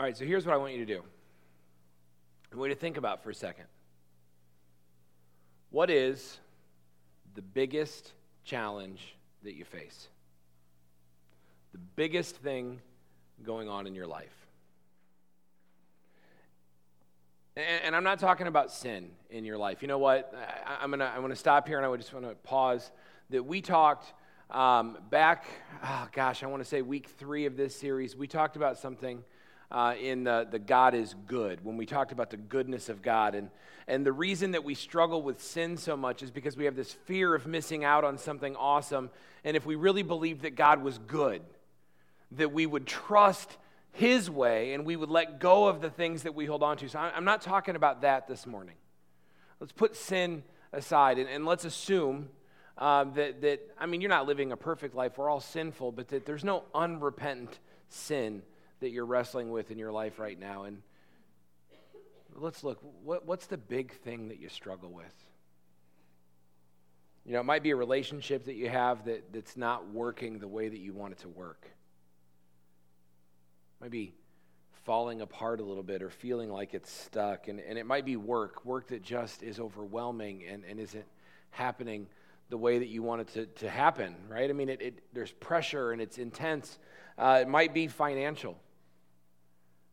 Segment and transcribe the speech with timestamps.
[0.00, 1.02] All right, so here's what I want you to do.
[2.50, 3.66] I want you to think about for a second.
[5.68, 6.38] What is
[7.34, 10.08] the biggest challenge that you face?
[11.72, 12.80] The biggest thing
[13.42, 14.34] going on in your life?
[17.54, 19.82] And, and I'm not talking about sin in your life.
[19.82, 20.34] You know what?
[20.66, 22.90] I, am going to I'm gonna stop here and I would just want to pause.
[23.28, 24.14] That we talked
[24.48, 25.44] um, back,
[25.84, 29.22] oh gosh, I want to say week three of this series, we talked about something
[29.70, 33.34] uh, in the, the God is good, when we talked about the goodness of God.
[33.34, 33.50] And,
[33.86, 36.92] and the reason that we struggle with sin so much is because we have this
[36.92, 39.10] fear of missing out on something awesome.
[39.44, 41.42] And if we really believed that God was good,
[42.32, 43.56] that we would trust
[43.92, 46.88] His way and we would let go of the things that we hold on to.
[46.88, 48.76] So I'm not talking about that this morning.
[49.60, 52.28] Let's put sin aside and, and let's assume
[52.78, 55.18] um, that, that, I mean, you're not living a perfect life.
[55.18, 58.42] We're all sinful, but that there's no unrepentant sin
[58.80, 60.64] that you're wrestling with in your life right now.
[60.64, 60.82] And
[62.34, 65.14] let's look what, what's the big thing that you struggle with?
[67.24, 70.48] You know, it might be a relationship that you have that, that's not working the
[70.48, 71.64] way that you want it to work.
[73.78, 74.14] It might be
[74.84, 77.48] falling apart a little bit or feeling like it's stuck.
[77.48, 81.04] And, and it might be work, work that just is overwhelming and, and isn't
[81.50, 82.06] happening
[82.48, 84.50] the way that you want it to, to happen, right?
[84.50, 86.78] I mean, it, it there's pressure and it's intense.
[87.16, 88.56] Uh, it might be financial.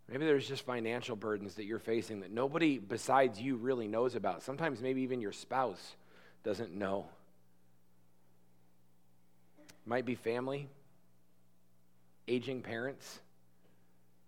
[0.10, 4.42] Maybe there's just financial burdens that you're facing that nobody besides you really knows about.
[4.42, 5.96] Sometimes maybe even your spouse
[6.44, 7.08] doesn't know.
[9.86, 10.70] Might be family,
[12.28, 13.20] aging parents.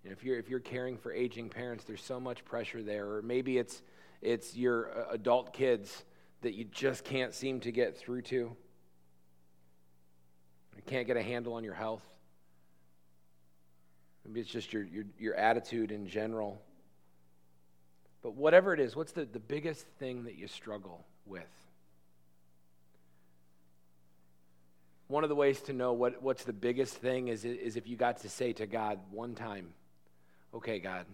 [0.03, 3.09] You know, if, you're, if you're caring for aging parents, there's so much pressure there.
[3.09, 3.81] Or maybe it's,
[4.21, 6.03] it's your uh, adult kids
[6.41, 8.35] that you just can't seem to get through to.
[10.75, 12.03] You can't get a handle on your health.
[14.29, 16.61] Maybe it's just your, your, your attitude in general.
[18.21, 21.49] But whatever it is, what's the, the biggest thing that you struggle with?
[25.07, 27.97] One of the ways to know what, what's the biggest thing is, is if you
[27.97, 29.69] got to say to God one time,
[30.53, 31.07] okay, God,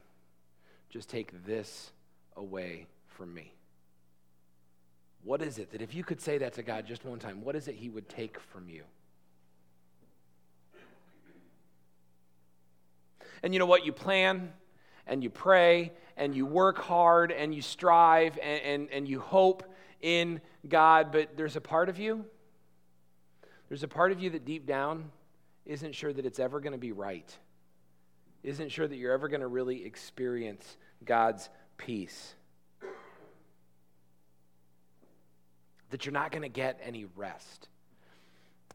[0.89, 1.91] just take this
[2.35, 3.53] away from me.
[5.23, 7.55] What is it that if you could say that to God just one time, what
[7.55, 8.83] is it He would take from you?
[13.43, 13.85] And you know what?
[13.85, 14.51] You plan
[15.07, 19.63] and you pray and you work hard and you strive and, and, and you hope
[20.01, 22.25] in God, but there's a part of you,
[23.69, 25.11] there's a part of you that deep down
[25.65, 27.35] isn't sure that it's ever going to be right,
[28.43, 32.35] isn't sure that you're ever going to really experience God's peace.
[35.89, 37.69] That you're not going to get any rest.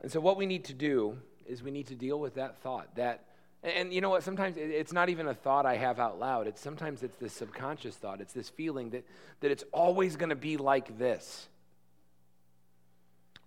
[0.03, 2.97] And so, what we need to do is we need to deal with that thought,
[2.97, 3.25] that
[3.63, 4.23] and, you know what?
[4.23, 6.47] Sometimes it's not even a thought I have out loud.
[6.47, 8.21] It's sometimes it's this subconscious thought.
[8.21, 9.05] It's this feeling that,
[9.41, 11.47] that it's always going to be like this.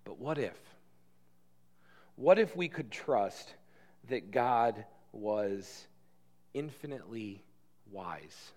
[0.05, 0.57] But what if?
[2.15, 3.53] What if we could trust
[4.09, 5.87] that God was
[6.53, 7.43] infinitely
[7.91, 8.51] wise?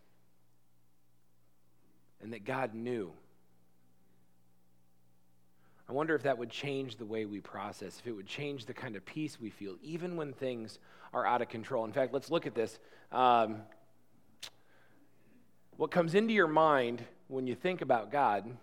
[2.20, 3.12] And that God knew
[5.88, 8.74] I wonder if that would change the way we process, if it would change the
[8.74, 10.78] kind of peace we feel, even when things
[11.14, 11.84] are out of control.
[11.84, 12.78] In fact, let's look at this.
[13.12, 13.58] Um,
[15.76, 18.56] what comes into your mind when you think about God,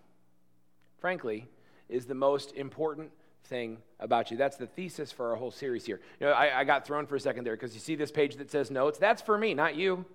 [0.99, 1.47] frankly,
[1.87, 3.11] is the most important
[3.45, 4.37] thing about you.
[4.37, 6.01] That's the thesis for our whole series here.
[6.19, 8.35] You know, I, I got thrown for a second there because you see this page
[8.37, 8.99] that says notes.
[8.99, 10.05] That's for me, not you.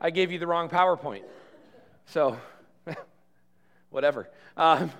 [0.00, 1.22] I gave you the wrong PowerPoint.
[2.06, 2.36] So,
[3.90, 4.28] whatever.
[4.56, 4.90] Um,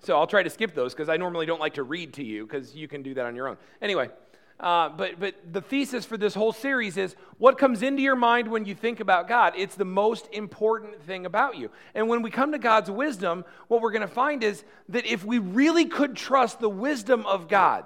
[0.00, 2.46] so I'll try to skip those because I normally don't like to read to you
[2.46, 3.56] because you can do that on your own.
[3.82, 4.10] Anyway,
[4.60, 8.48] uh, but, but the thesis for this whole series is what comes into your mind
[8.48, 9.54] when you think about God?
[9.56, 11.70] It's the most important thing about you.
[11.94, 15.24] And when we come to God's wisdom, what we're going to find is that if
[15.24, 17.84] we really could trust the wisdom of God,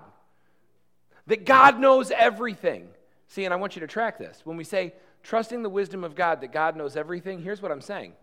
[1.26, 2.88] that God knows everything.
[3.28, 4.40] See, and I want you to track this.
[4.44, 7.80] When we say trusting the wisdom of God, that God knows everything, here's what I'm
[7.82, 8.14] saying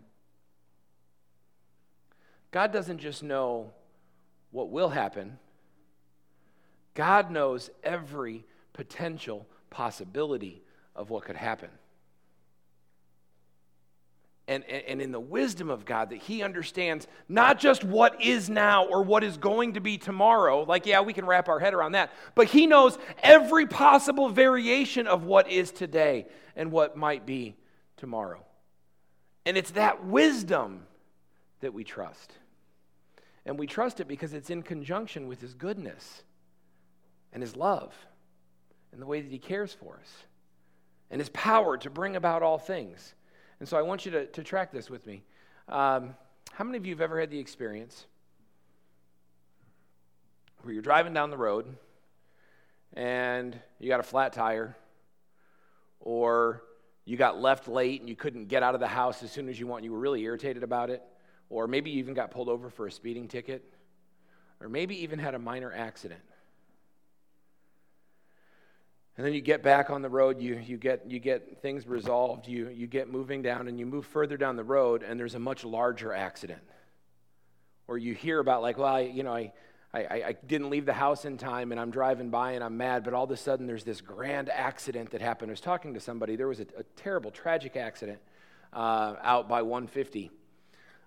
[2.50, 3.72] God doesn't just know
[4.50, 5.38] what will happen.
[6.94, 10.62] God knows every potential possibility
[10.96, 11.70] of what could happen.
[14.48, 18.84] And, and, in the wisdom of God, that He understands not just what is now
[18.84, 21.92] or what is going to be tomorrow, like, yeah, we can wrap our head around
[21.92, 26.26] that, but He knows every possible variation of what is today
[26.56, 27.54] and what might be
[27.96, 28.44] tomorrow.
[29.46, 30.84] And it's that wisdom
[31.60, 32.32] that we trust.
[33.46, 36.22] And we trust it because it's in conjunction with His goodness
[37.32, 37.94] and His love
[38.92, 40.10] and the way that He cares for us.
[41.10, 43.14] and his power to bring about all things.
[43.58, 45.22] And so I want you to, to track this with me.
[45.68, 46.14] Um,
[46.52, 48.06] how many of you have ever had the experience
[50.62, 51.66] where you're driving down the road
[52.92, 54.76] and you got a flat tire,
[56.00, 56.62] or
[57.04, 59.58] you got left late and you couldn't get out of the house as soon as
[59.58, 61.02] you want, you were really irritated about it,
[61.50, 63.64] or maybe you even got pulled over for a speeding ticket,
[64.60, 66.20] or maybe even had a minor accident.
[69.16, 72.46] And then you get back on the road, you, you, get, you get things resolved,
[72.48, 75.38] you, you get moving down, and you move further down the road, and there's a
[75.38, 76.62] much larger accident.
[77.86, 79.52] Or you hear about, like, well, I, you know, I,
[79.92, 83.02] I, I, didn't leave the house in time, and I'm driving by and I'm mad,
[83.02, 85.50] but all of a sudden there's this grand accident that happened.
[85.50, 88.20] I was talking to somebody, there was a, a terrible, tragic accident
[88.72, 90.30] uh, out by 150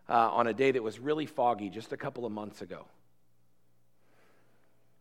[0.10, 2.86] uh, on a day that was really foggy just a couple of months ago.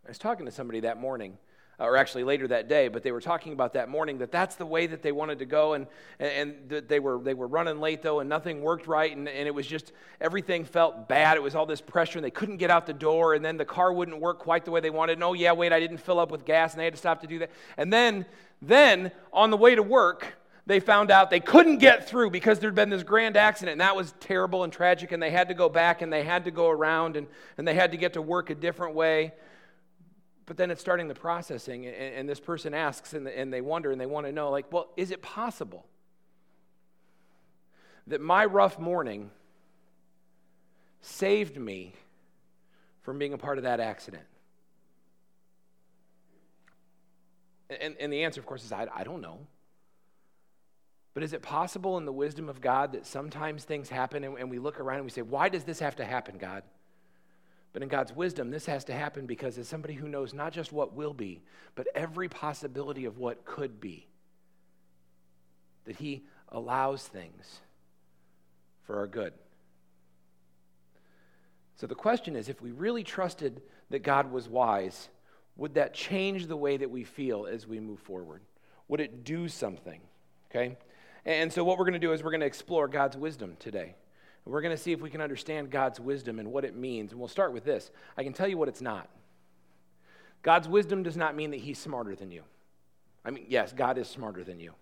[0.05, 1.39] I was talking to somebody that morning
[1.79, 4.67] or actually later that day, but they were talking about that morning that that's the
[4.67, 5.87] way that they wanted to go, and,
[6.21, 6.55] and,
[6.87, 9.67] they, were, they were running late though, and nothing worked right, and, and it was
[9.67, 11.37] just everything felt bad.
[11.37, 13.65] It was all this pressure, and they couldn't get out the door, and then the
[13.65, 15.15] car wouldn't work quite the way they wanted.
[15.15, 17.21] And oh, yeah, wait, I didn't fill up with gas, and they had to stop
[17.23, 17.51] to do that.
[17.77, 18.27] And then,
[18.61, 20.35] then on the way to work,
[20.67, 23.97] they found out they couldn't get through because there'd been this grand accident, and that
[23.97, 26.71] was terrible and tragic, and they had to go back and they had to go
[26.71, 27.27] around and,
[27.59, 29.33] and they had to get to work a different way
[30.47, 33.91] but then it's starting the processing, and, and this person asks, and, and they wonder,
[33.91, 35.87] and they want to know, like, well, is it possible
[38.09, 39.31] that my rough morning
[41.01, 41.95] saved me
[43.03, 44.25] from being a part of that accident?
[47.71, 49.39] And, and the answer, of course, is I, I don't know.
[51.15, 54.51] But is it possible in the wisdom of God that sometimes things happen and, and
[54.51, 56.63] we look around and we say, why does this have to happen, God?
[57.73, 60.73] But in God's wisdom, this has to happen because as somebody who knows not just
[60.73, 61.43] what will be,
[61.75, 64.07] but every possibility of what could be,
[65.85, 67.61] that He allows things
[68.83, 69.33] for our good.
[71.77, 75.09] So the question is if we really trusted that God was wise,
[75.57, 78.43] would that change the way that we feel as we move forward?
[78.89, 80.01] Would it do something?
[80.51, 80.77] Okay?
[81.25, 83.95] And so, what we're going to do is we're going to explore God's wisdom today.
[84.45, 87.13] We're going to see if we can understand God's wisdom and what it means.
[87.13, 87.93] And we'll start with this.
[88.17, 89.09] I can tell you what it's not.
[90.43, 92.43] God's wisdom does not mean that He's smarter than you.
[93.25, 94.73] I mean, yes, God is smarter than you.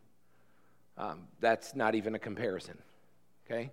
[0.97, 2.79] Um, that's not even a comparison,
[3.47, 3.71] okay?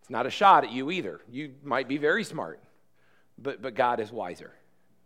[0.00, 1.20] It's not a shot at you either.
[1.30, 2.60] You might be very smart,
[3.38, 4.52] but, but God is wiser,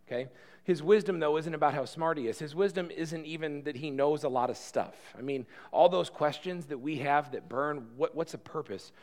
[0.07, 0.29] okay?
[0.63, 2.39] His wisdom, though, isn't about how smart he is.
[2.39, 4.95] His wisdom isn't even that he knows a lot of stuff.
[5.17, 8.93] I mean, all those questions that we have that burn what, what's the purpose?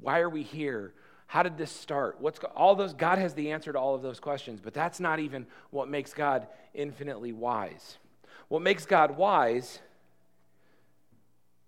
[0.00, 0.92] Why are we here?
[1.26, 2.20] How did this start?
[2.20, 5.18] What's all those God has the answer to all of those questions, but that's not
[5.18, 7.98] even what makes God infinitely wise.
[8.46, 9.80] What makes God wise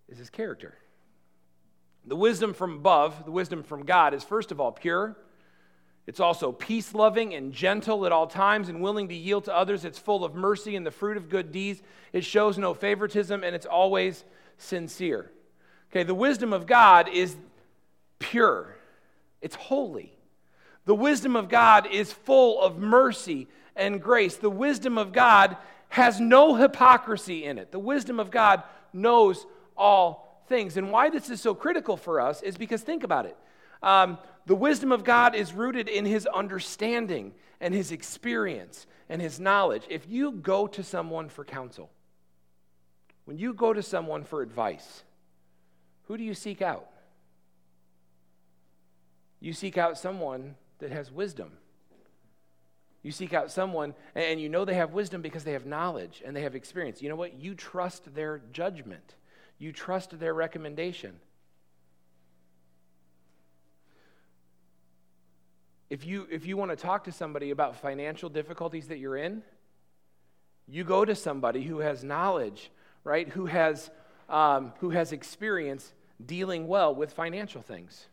[0.09, 0.75] is his character.
[2.07, 5.17] The wisdom from above, the wisdom from God is first of all pure.
[6.11, 9.85] It's also peace loving and gentle at all times and willing to yield to others.
[9.85, 11.81] It's full of mercy and the fruit of good deeds.
[12.13, 14.25] It shows no favoritism and it's always
[14.59, 15.31] sincere.
[15.89, 17.37] Okay, the wisdom of God is
[18.19, 18.75] pure,
[19.41, 20.13] it's holy.
[20.85, 23.47] The wisdom of God is full of mercy
[23.77, 24.35] and grace.
[24.37, 25.57] The wisdom of God
[25.91, 27.71] has no hypocrisy in it.
[27.71, 29.47] The wisdom of God knows
[29.77, 30.77] all things.
[30.77, 33.37] And why this is so critical for us is because think about it.
[33.81, 39.39] Um, the wisdom of God is rooted in his understanding and his experience and his
[39.39, 39.85] knowledge.
[39.89, 41.91] If you go to someone for counsel,
[43.25, 45.05] when you go to someone for advice,
[46.05, 46.89] who do you seek out?
[49.41, 51.53] You seek out someone that has wisdom.
[53.03, 56.37] You seek out someone, and you know they have wisdom because they have knowledge and
[56.37, 57.01] they have experience.
[57.01, 57.35] You know what?
[57.35, 59.15] You trust their judgment,
[59.59, 61.21] you trust their recommendation.
[65.91, 69.43] If you, if you want to talk to somebody about financial difficulties that you're in,
[70.69, 72.71] you go to somebody who has knowledge,
[73.03, 73.29] right?
[73.29, 73.91] Who has,
[74.29, 75.93] um, who has experience
[76.25, 78.07] dealing well with financial things.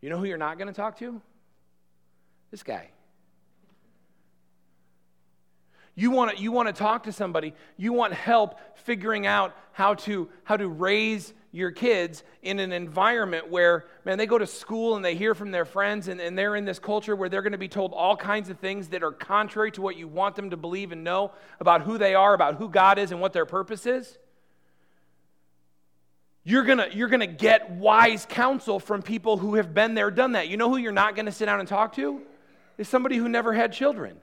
[0.00, 1.20] You know who you're not going to talk to?
[2.50, 2.88] This guy.
[5.94, 9.94] You want to you want to talk to somebody, you want help figuring out how
[9.94, 14.94] to how to raise your kids in an environment where man they go to school
[14.94, 17.52] and they hear from their friends and, and they're in this culture where they're going
[17.52, 20.50] to be told all kinds of things that are contrary to what you want them
[20.50, 23.44] to believe and know about who they are, about who God is and what their
[23.44, 24.18] purpose is.
[26.44, 30.12] You're going to you're going to get wise counsel from people who have been there
[30.12, 30.46] done that.
[30.46, 32.22] You know who you're not going to sit down and talk to?
[32.78, 34.16] Is somebody who never had children.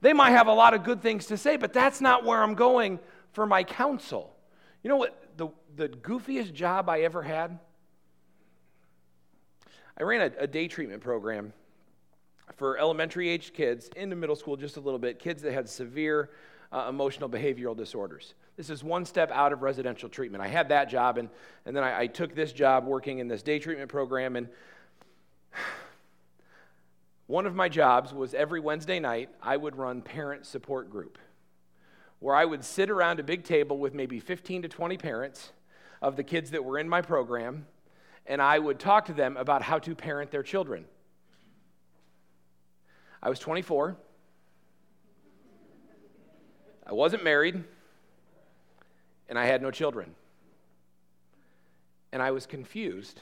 [0.00, 2.54] They might have a lot of good things to say but that's not where i'm
[2.54, 2.98] going
[3.32, 4.34] for my counsel.
[4.82, 7.58] You know what the, the goofiest job I ever had?
[9.98, 11.52] I ran a, a day treatment program
[12.56, 16.30] for elementary age kids into middle school just a little bit, kids that had severe
[16.72, 18.34] uh, emotional behavioral disorders.
[18.56, 20.42] This is one step out of residential treatment.
[20.42, 21.28] I had that job, and,
[21.66, 24.36] and then I, I took this job working in this day treatment program.
[24.36, 24.48] And
[27.26, 31.18] one of my jobs was every Wednesday night, I would run parent support group,
[32.22, 35.50] where I would sit around a big table with maybe 15 to 20 parents
[36.00, 37.66] of the kids that were in my program,
[38.26, 40.84] and I would talk to them about how to parent their children.
[43.20, 43.96] I was 24.
[46.86, 47.64] I wasn't married,
[49.28, 50.14] and I had no children.
[52.12, 53.20] And I was confused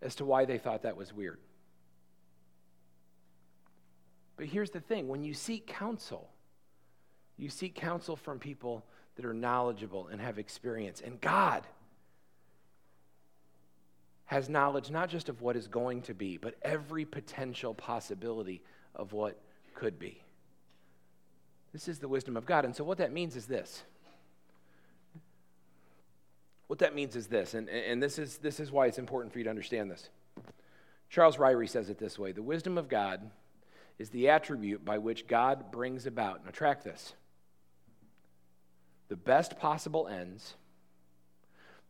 [0.00, 1.40] as to why they thought that was weird.
[4.36, 6.30] But here's the thing when you seek counsel,
[7.38, 8.84] you seek counsel from people
[9.16, 11.02] that are knowledgeable and have experience.
[11.04, 11.62] And God
[14.26, 18.62] has knowledge not just of what is going to be, but every potential possibility
[18.94, 19.38] of what
[19.74, 20.22] could be.
[21.72, 22.64] This is the wisdom of God.
[22.64, 23.82] And so, what that means is this.
[26.66, 29.38] What that means is this, and, and this, is, this is why it's important for
[29.38, 30.08] you to understand this.
[31.08, 33.30] Charles Ryrie says it this way The wisdom of God
[33.98, 37.14] is the attribute by which God brings about, now track this,
[39.08, 40.54] the best possible ends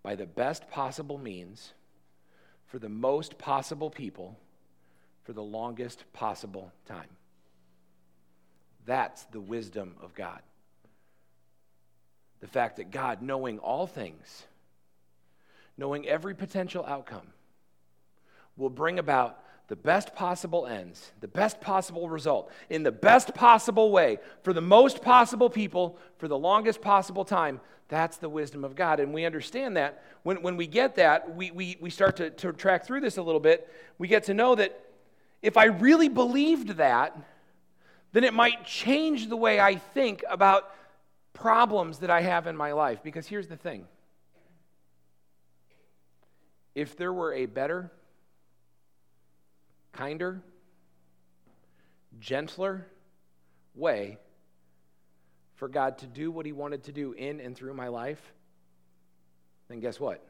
[0.02, 1.73] by the best possible means
[2.66, 4.38] for the most possible people
[5.25, 7.08] for the longest possible time.
[8.85, 10.40] That's the wisdom of God.
[12.40, 14.44] The fact that God, knowing all things,
[15.76, 17.26] knowing every potential outcome,
[18.56, 23.90] will bring about the best possible ends, the best possible result, in the best possible
[23.90, 27.61] way, for the most possible people, for the longest possible time.
[27.88, 29.00] That's the wisdom of God.
[29.00, 30.02] And we understand that.
[30.23, 33.23] When, when we get that, we, we, we start to, to track through this a
[33.23, 33.68] little bit.
[33.99, 34.78] We get to know that
[35.42, 37.16] if I really believed that,
[38.12, 40.73] then it might change the way I think about
[41.32, 43.02] problems that I have in my life.
[43.02, 43.87] Because here's the thing
[46.75, 47.90] if there were a better,
[49.96, 50.42] kinder,
[52.20, 52.86] gentler
[53.74, 54.18] way
[55.54, 58.20] for God to do what He wanted to do in and through my life,
[59.68, 60.24] then guess what?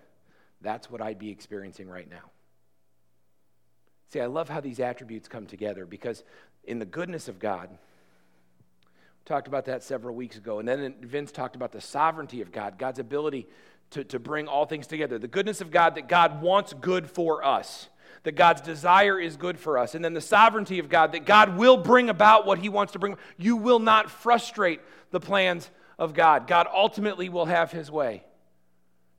[0.60, 2.30] That's what I'd be experiencing right now.
[4.12, 6.22] See, I love how these attributes come together because
[6.64, 7.76] in the goodness of God, we
[9.24, 12.78] talked about that several weeks ago, and then Vince talked about the sovereignty of God,
[12.78, 13.48] God's ability
[13.90, 15.18] to, to bring all things together.
[15.18, 17.88] The goodness of God, that God wants good for us
[18.22, 19.94] that God's desire is good for us.
[19.94, 22.98] And then the sovereignty of God, that God will bring about what He wants to
[22.98, 23.16] bring.
[23.36, 24.80] You will not frustrate
[25.10, 26.46] the plans of God.
[26.46, 28.22] God ultimately will have His way.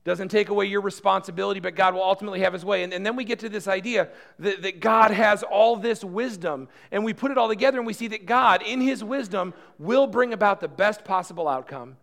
[0.04, 2.82] Doesn't take away your responsibility, but God will ultimately have His way.
[2.82, 6.68] And, and then we get to this idea that, that God has all this wisdom,
[6.90, 10.06] and we put it all together and we see that God, in His wisdom, will
[10.06, 11.96] bring about the best possible outcome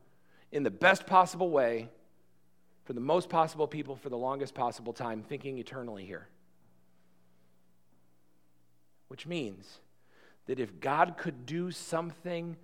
[0.51, 1.89] in the best possible way
[2.85, 6.27] for the most possible people for the longest possible time, thinking eternally here.
[9.07, 9.79] Which means
[10.47, 12.57] that if God could do something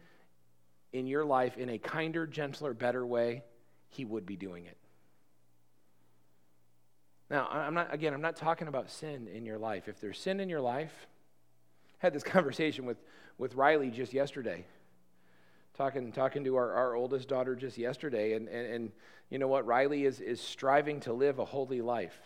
[0.94, 3.44] in your life in a kinder, gentler, better way,
[3.90, 4.78] He would be doing it.
[7.30, 9.88] Now, I'm not, again, I'm not talking about sin in your life.
[9.88, 11.08] If there's sin in your life,
[12.02, 12.98] I had this conversation with,
[13.38, 14.66] with Riley just yesterday.
[15.78, 18.92] Talking, talking to our, our oldest daughter just yesterday, and, and, and
[19.30, 19.66] you know what?
[19.66, 22.20] Riley is, is striving to live a holy life.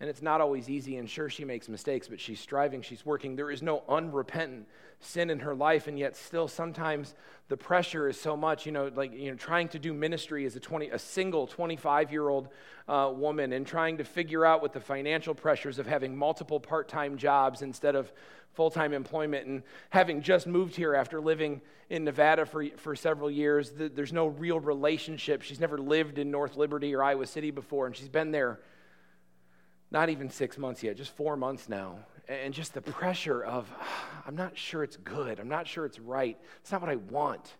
[0.00, 3.34] And it's not always easy, and sure, she makes mistakes, but she's striving, she's working.
[3.34, 4.68] There is no unrepentant
[5.00, 7.14] sin in her life, and yet still sometimes
[7.48, 10.54] the pressure is so much, you know, like, you know, trying to do ministry as
[10.54, 12.48] a 20, a single 25 year old
[12.88, 16.88] uh, woman and trying to figure out with the financial pressures of having multiple part
[16.88, 18.12] time jobs instead of
[18.52, 23.30] full time employment and having just moved here after living in Nevada for, for several
[23.30, 23.72] years.
[23.76, 25.42] There's no real relationship.
[25.42, 28.60] She's never lived in North Liberty or Iowa City before, and she's been there
[29.90, 31.98] not even six months yet, just four months now.
[32.28, 33.70] And just the pressure of,
[34.26, 35.40] I'm not sure it's good.
[35.40, 36.36] I'm not sure it's right.
[36.60, 37.54] It's not what I want.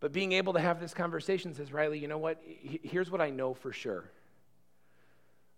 [0.00, 2.42] But being able to have this conversation says, Riley, you know what?
[2.44, 4.10] Here's what I know for sure.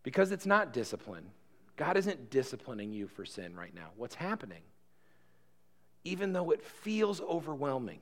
[0.03, 1.31] Because it's not discipline.
[1.77, 3.89] God isn't disciplining you for sin right now.
[3.97, 4.61] What's happening?
[6.05, 8.01] Even though it feels overwhelming,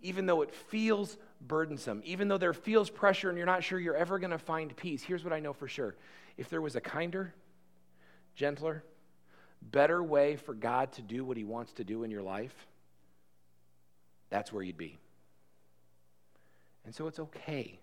[0.00, 3.94] even though it feels burdensome, even though there feels pressure and you're not sure you're
[3.94, 5.94] ever going to find peace, here's what I know for sure
[6.36, 7.34] if there was a kinder,
[8.34, 8.84] gentler,
[9.62, 12.66] better way for God to do what He wants to do in your life,
[14.30, 14.98] that's where you'd be.
[16.84, 17.78] And so it's okay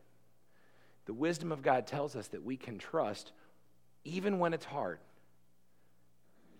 [1.06, 3.32] the wisdom of God tells us that we can trust
[4.04, 5.00] even when it's hard.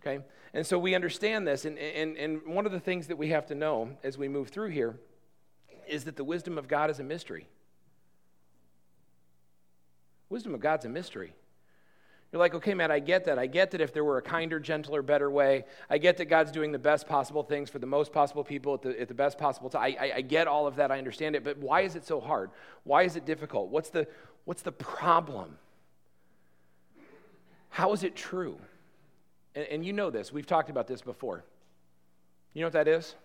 [0.02, 0.24] Okay?
[0.54, 1.66] And so we understand this.
[1.66, 4.50] And, and, and one of the things that we have to know as we move
[4.50, 4.98] through here
[5.88, 7.48] is that the wisdom of God is a mystery.
[10.30, 11.34] Wisdom of God's a mystery.
[12.32, 13.38] You're like, okay, Matt, I get that.
[13.38, 16.52] I get that if there were a kinder, gentler, better way, I get that God's
[16.52, 19.38] doing the best possible things for the most possible people at the, at the best
[19.38, 19.82] possible time.
[19.82, 20.92] I, I, I get all of that.
[20.92, 21.44] I understand it.
[21.44, 22.52] But why is it so hard?
[22.86, 23.70] Why is it difficult?
[23.70, 24.08] What's the,
[24.46, 25.58] what's the problem?
[27.68, 28.58] How is it true?
[29.54, 30.32] And, and you know this.
[30.32, 31.44] We've talked about this before.
[32.54, 33.16] You know what that is?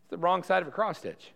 [0.00, 1.32] It's the wrong side of a cross stitch.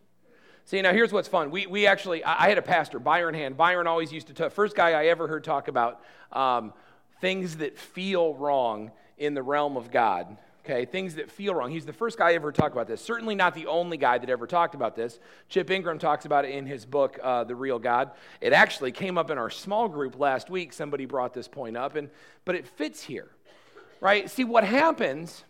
[0.67, 1.53] See, now here's what's fun.
[1.53, 3.57] We, we actually, I, had a pastor, Byron Hand.
[3.57, 6.01] Byron always used to talk, first guy I ever heard talk about
[6.33, 6.73] um,
[7.21, 10.37] things that feel wrong in the realm of God.
[10.65, 11.71] Okay, things that feel wrong.
[11.71, 13.01] He's the first guy ever talked about this.
[13.01, 15.21] Certainly not the only guy that ever talked about this.
[15.49, 18.11] Chip Ingram talks about it in his book, uh, The Real God.
[18.41, 20.73] It actually came up in our small group last week.
[20.73, 22.11] Somebody brought this point up, and
[22.45, 23.29] but it fits here,
[24.01, 24.29] right?
[24.29, 25.45] See what happens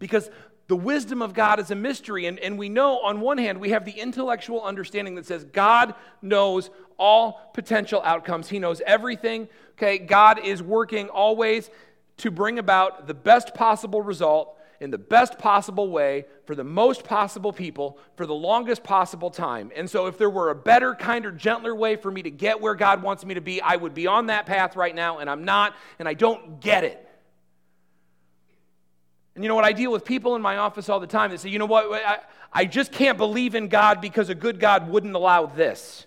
[0.00, 0.28] because
[0.70, 2.26] the wisdom of God is a mystery.
[2.26, 5.94] And, and we know, on one hand, we have the intellectual understanding that says God
[6.22, 9.48] knows all potential outcomes, He knows everything.
[9.72, 11.70] Okay, God is working always
[12.18, 17.02] to bring about the best possible result in the best possible way for the most
[17.02, 19.72] possible people for the longest possible time.
[19.74, 22.76] And so, if there were a better, kinder, gentler way for me to get where
[22.76, 25.44] God wants me to be, I would be on that path right now, and I'm
[25.44, 27.09] not, and I don't get it.
[29.34, 29.64] And you know what?
[29.64, 31.86] I deal with people in my office all the time that say, you know what?
[32.04, 32.18] I,
[32.52, 36.06] I just can't believe in God because a good God wouldn't allow this.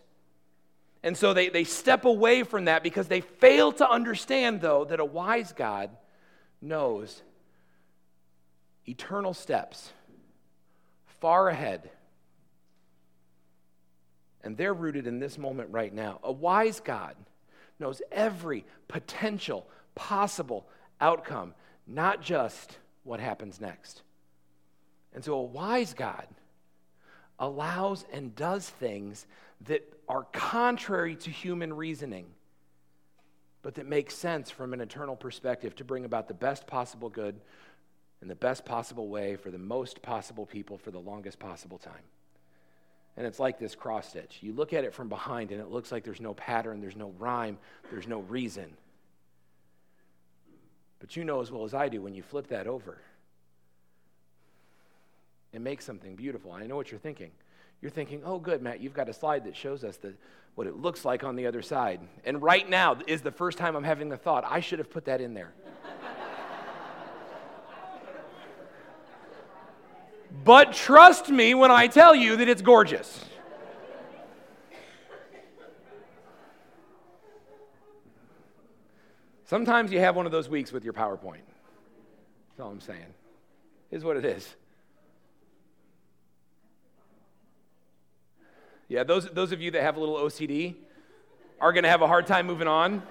[1.04, 5.00] And so they, they step away from that because they fail to understand, though, that
[5.00, 5.90] a wise God
[6.62, 7.22] knows
[8.86, 9.92] eternal steps
[11.20, 11.90] far ahead.
[14.44, 16.20] And they're rooted in this moment right now.
[16.24, 17.16] A wise God
[17.80, 20.68] knows every potential possible
[21.00, 21.54] outcome,
[21.88, 24.02] not just what happens next.
[25.14, 26.28] And so a wise God
[27.40, 29.26] allows and does things
[29.68, 32.26] that are contrary to human reasoning,
[33.62, 37.40] but that make sense from an eternal perspective to bring about the best possible good
[38.22, 41.94] in the best possible way for the most possible people for the longest possible time.
[43.16, 44.40] And it's like this cross stitch.
[44.42, 47.14] You look at it from behind and it looks like there's no pattern, there's no
[47.20, 47.58] rhyme,
[47.92, 48.76] there's no reason.
[51.04, 52.98] But you know as well as I do when you flip that over,
[55.52, 56.54] it makes something beautiful.
[56.54, 57.32] I know what you're thinking.
[57.82, 60.14] You're thinking, oh, good, Matt, you've got a slide that shows us the,
[60.56, 62.00] what it looks like on the other side.
[62.24, 65.04] And right now is the first time I'm having the thought, I should have put
[65.04, 65.52] that in there.
[70.46, 73.26] but trust me when I tell you that it's gorgeous.
[79.46, 81.42] Sometimes you have one of those weeks with your PowerPoint.
[82.50, 83.14] That's all I'm saying.
[83.92, 84.56] Is what it is.
[88.88, 90.76] Yeah, those, those of you that have a little OCD
[91.60, 93.02] are going to have a hard time moving on.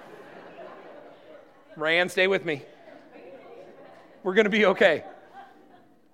[1.75, 2.61] Ryan, stay with me.
[4.23, 5.03] We're going to be okay.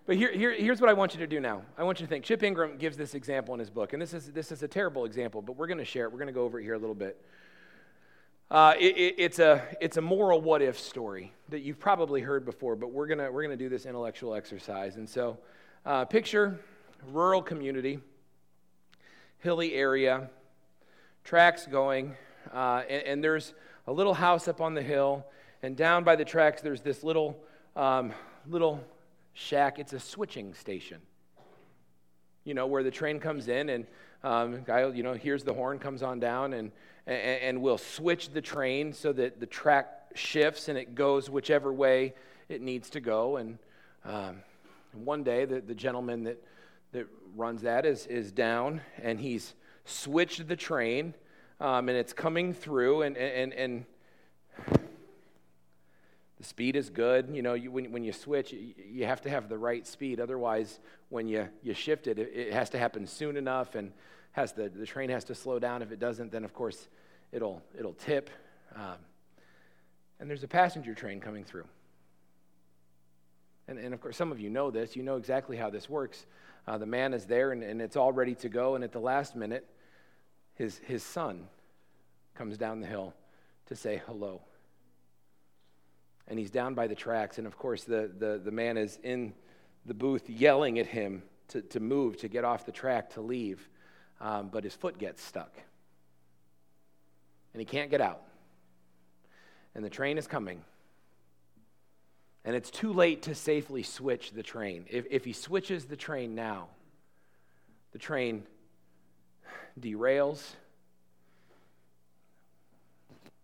[0.07, 1.61] But here, here, here's what I want you to do now.
[1.77, 2.25] I want you to think.
[2.25, 5.05] Chip Ingram gives this example in his book, and this is, this is a terrible
[5.05, 6.11] example, but we're going to share it.
[6.11, 7.23] We're going to go over it here a little bit.
[8.51, 12.45] Uh, it, it, it's, a, it's a moral what if story that you've probably heard
[12.45, 14.95] before, but we're going we're to do this intellectual exercise.
[14.95, 15.37] And so,
[15.85, 16.59] uh, picture
[17.11, 17.99] rural community,
[19.37, 20.31] hilly area,
[21.23, 22.15] tracks going,
[22.51, 23.53] uh, and, and, there's
[23.85, 25.27] a little house up on the hill,
[25.61, 27.39] and down by the tracks, there's this little,
[27.75, 28.11] um,
[28.47, 28.83] little
[29.33, 29.77] shack.
[29.77, 31.01] It's a switching station,
[32.45, 33.85] you know, where the train comes in, and
[34.23, 36.71] um, guy, you know, hears the horn, comes on down, and
[37.09, 41.73] and, and we'll switch the train so that the track shifts and it goes whichever
[41.73, 42.13] way
[42.47, 43.37] it needs to go.
[43.37, 43.57] And
[44.05, 44.37] um,
[44.93, 46.41] one day, the, the gentleman that,
[46.91, 49.55] that runs that is, is down and he's
[49.85, 51.15] switched the train
[51.59, 53.85] um, and it's coming through and, and, and
[56.39, 57.29] the speed is good.
[57.33, 60.19] You know, you, when, when you switch, you, you, have to have the right speed.
[60.19, 63.91] Otherwise, when you, you shift it, it, it has to happen soon enough and
[64.31, 65.81] has the, the train has to slow down.
[65.81, 66.87] If it doesn't, then of course
[67.33, 68.29] it'll, it'll tip.
[68.73, 68.95] Um,
[70.19, 71.65] and there's a passenger train coming through.
[73.67, 74.95] And, and of course, some of you know this.
[74.95, 76.25] You know exactly how this works.
[76.67, 78.75] Uh, the man is there and, and it's all ready to go.
[78.75, 79.67] And at the last minute,
[80.55, 81.47] his, his son
[82.33, 83.13] comes down the hill
[83.67, 84.41] to say hello.
[86.29, 87.39] And he's down by the tracks.
[87.39, 89.33] And of course, the, the, the man is in
[89.85, 93.67] the booth yelling at him to, to move, to get off the track, to leave.
[94.21, 95.53] um, but his foot gets stuck.
[97.53, 98.21] And he can't get out.
[99.75, 100.61] And the train is coming.
[102.45, 104.85] And it's too late to safely switch the train.
[104.89, 106.67] If, if he switches the train now,
[107.91, 108.43] the train
[109.79, 110.43] derails.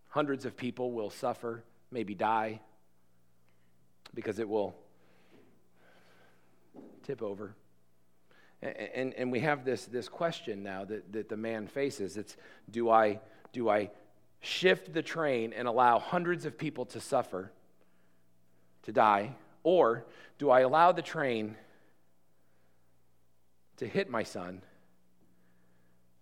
[0.09, 2.61] Hundreds of people will suffer, maybe die,
[4.15, 4.73] because it will
[7.03, 7.53] tip over.
[8.61, 12.17] And, and, and, we have this, this question now that, that the man faces.
[12.17, 12.35] It's
[12.71, 13.19] do I,
[13.51, 13.91] do I
[14.39, 17.51] shift the train and allow hundreds of people to suffer,
[18.83, 20.05] to die, or
[20.39, 21.57] do I allow the train
[23.77, 24.61] to hit my son,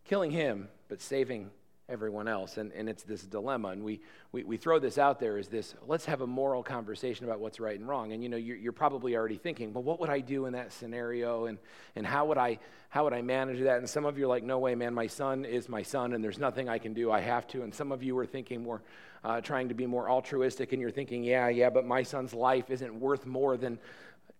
[0.06, 1.51] killing him, but saving
[1.89, 2.58] everyone else.
[2.58, 3.69] And, and it's this dilemma.
[3.69, 4.00] And we,
[4.32, 7.60] we, we throw this out there as this let's have a moral conversation about what's
[7.60, 8.13] right and wrong.
[8.13, 10.72] And you know, you're, you're probably already thinking, well, what would I do in that
[10.72, 11.46] scenario?
[11.46, 11.58] And,
[11.96, 13.80] and how, would I, how would I manage that?
[13.80, 16.24] And some of you are like, no way, man, my son is my son, and
[16.24, 17.12] there's nothing I can do.
[17.12, 17.63] I have to.
[17.63, 18.82] And some of you are thinking more,
[19.24, 22.69] uh, trying to be more altruistic, and you're thinking, yeah, yeah, but my son's life
[22.69, 23.78] isn't worth more than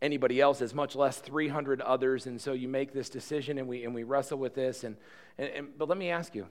[0.01, 2.25] anybody else's, much less 300 others.
[2.25, 4.84] And so you make this decision, and we, and we wrestle with this.
[4.84, 4.97] And,
[5.38, 6.45] and, and but let me ask you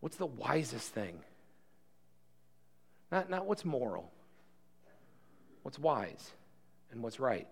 [0.00, 1.20] What's the wisest thing?
[3.10, 4.10] Not, not what's moral,
[5.62, 6.30] what's wise
[6.92, 7.48] and what's right.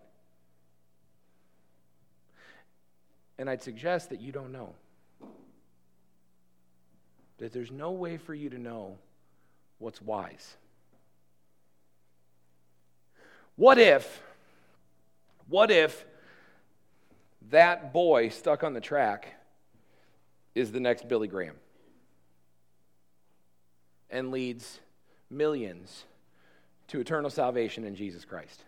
[3.39, 4.75] And I'd suggest that you don't know.
[7.39, 8.97] That there's no way for you to know
[9.79, 10.57] what's wise.
[13.57, 14.23] What if,
[15.49, 16.05] what if
[17.51, 19.35] that boy stuck on the track
[20.55, 21.57] is the next Billy Graham?
[24.11, 24.81] And leads
[25.31, 26.05] millions
[26.88, 28.62] to eternal salvation in Jesus Christ.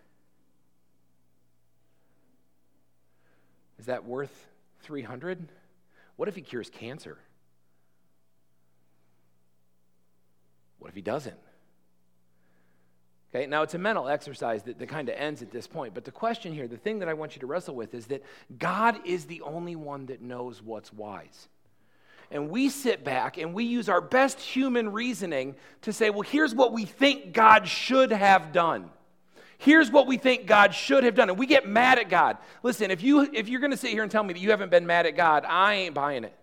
[3.77, 4.47] Is that worth
[4.83, 5.47] 300?
[6.17, 7.17] What if he cures cancer?
[10.79, 11.37] What if he doesn't?
[13.33, 15.93] Okay, now it's a mental exercise that, that kind of ends at this point.
[15.93, 18.23] But the question here, the thing that I want you to wrestle with is that
[18.57, 21.47] God is the only one that knows what's wise
[22.31, 26.53] and we sit back and we use our best human reasoning to say, well, here's
[26.53, 28.89] what we think God should have done.
[29.57, 31.29] Here's what we think God should have done.
[31.29, 32.37] And we get mad at God.
[32.63, 34.71] Listen, if, you, if you're going to sit here and tell me that you haven't
[34.71, 36.33] been mad at God, I ain't buying it.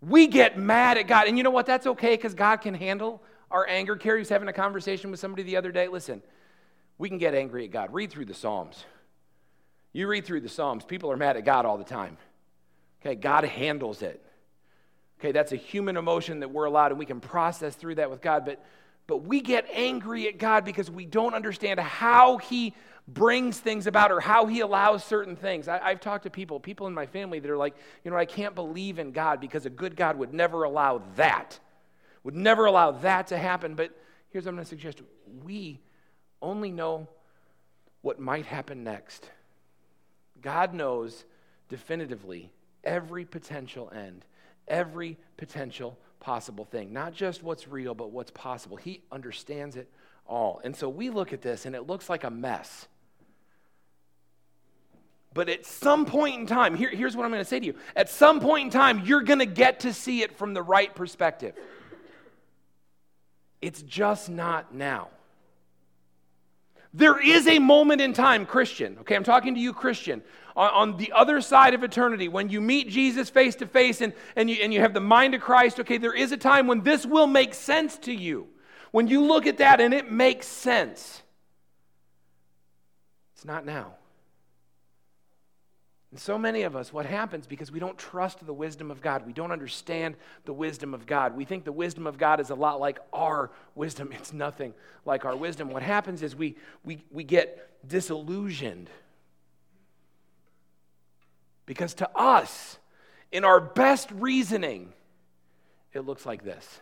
[0.00, 1.28] We get mad at God.
[1.28, 1.66] And you know what?
[1.66, 3.94] That's okay because God can handle our anger.
[3.94, 5.86] Carrie was having a conversation with somebody the other day.
[5.86, 6.22] Listen,
[6.98, 7.92] we can get angry at God.
[7.92, 8.84] Read through the Psalms.
[9.92, 12.18] You read through the Psalms, people are mad at God all the time.
[13.00, 14.25] Okay, God handles it.
[15.18, 18.20] Okay, that's a human emotion that we're allowed and we can process through that with
[18.20, 18.62] God, but
[19.06, 22.74] but we get angry at God because we don't understand how he
[23.06, 25.68] brings things about or how he allows certain things.
[25.68, 28.24] I, have talked to people, people in my family that are like, you know, I
[28.24, 31.60] can't believe in God because a good God would never allow that,
[32.24, 33.76] would never allow that to happen.
[33.76, 33.92] But
[34.30, 35.02] here's what I'm going to suggest
[35.44, 35.80] we
[36.42, 37.08] only know
[38.02, 39.30] what might happen next.
[40.42, 41.24] God knows
[41.68, 42.50] definitively
[42.82, 44.24] every potential end
[44.68, 48.76] every potential possible thing, not just what's real, but what's possible.
[48.76, 49.88] He understands it
[50.26, 50.60] all.
[50.64, 52.88] And so we look at this and it looks like a mess.
[55.34, 57.74] But at some point in time, here, here's what I'm going to say to you.
[57.94, 60.94] At some point in time, you're going to get to see it from the right
[60.94, 61.54] perspective.
[63.60, 65.08] It's just not now.
[66.96, 70.22] There is a moment in time, Christian, okay, I'm talking to you, Christian,
[70.56, 74.14] on, on the other side of eternity, when you meet Jesus face to face and,
[74.34, 76.80] and, you, and you have the mind of Christ, okay, there is a time when
[76.80, 78.48] this will make sense to you.
[78.92, 81.22] When you look at that and it makes sense.
[83.34, 83.96] It's not now.
[86.16, 89.26] And so many of us, what happens because we don't trust the wisdom of God,
[89.26, 90.14] we don't understand
[90.46, 91.36] the wisdom of God.
[91.36, 94.08] We think the wisdom of God is a lot like our wisdom.
[94.18, 94.72] It's nothing
[95.04, 95.68] like our wisdom.
[95.68, 98.88] What happens is we, we, we get disillusioned.
[101.66, 102.78] Because to us,
[103.30, 104.94] in our best reasoning,
[105.92, 106.80] it looks like this.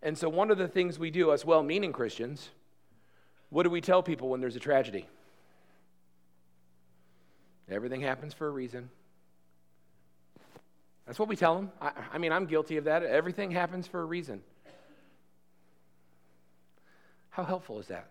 [0.00, 2.48] And so, one of the things we do, as well meaning Christians,
[3.50, 5.06] what do we tell people when there's a tragedy?
[7.68, 8.90] Everything happens for a reason.
[11.06, 11.70] That's what we tell them.
[11.80, 13.02] I, I, mean, I'm guilty of that.
[13.02, 14.42] Everything happens for a reason.
[17.30, 18.08] How helpful is that?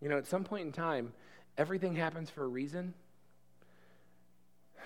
[0.00, 1.12] You know, at some point in time,
[1.56, 2.94] everything happens for a reason.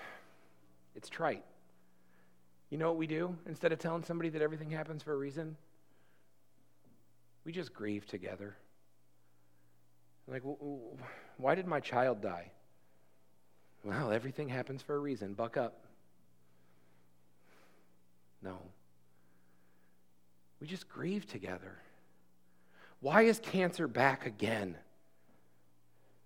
[0.93, 1.43] It's trite.
[2.69, 3.37] You know what we do?
[3.45, 5.55] Instead of telling somebody that everything happens for a reason,
[7.45, 8.57] we just grieve together.
[10.27, 10.43] Like,
[11.37, 12.51] why did my child die?
[13.83, 15.33] Well, everything happens for a reason.
[15.33, 15.85] Buck up.
[18.41, 18.57] No.
[20.59, 21.77] We just grieve together.
[22.99, 24.75] Why is cancer back again?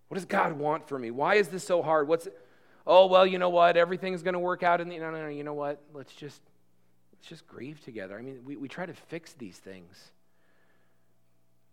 [0.09, 1.09] What does God want for me?
[1.11, 2.07] Why is this so hard?
[2.07, 2.37] What's it?
[2.85, 3.77] Oh, well, you know what?
[3.77, 5.81] Everything's going to work out in the no no no, you know what?
[5.93, 6.41] Let's just
[7.13, 8.17] let's just grieve together.
[8.17, 10.11] I mean, we, we try to fix these things.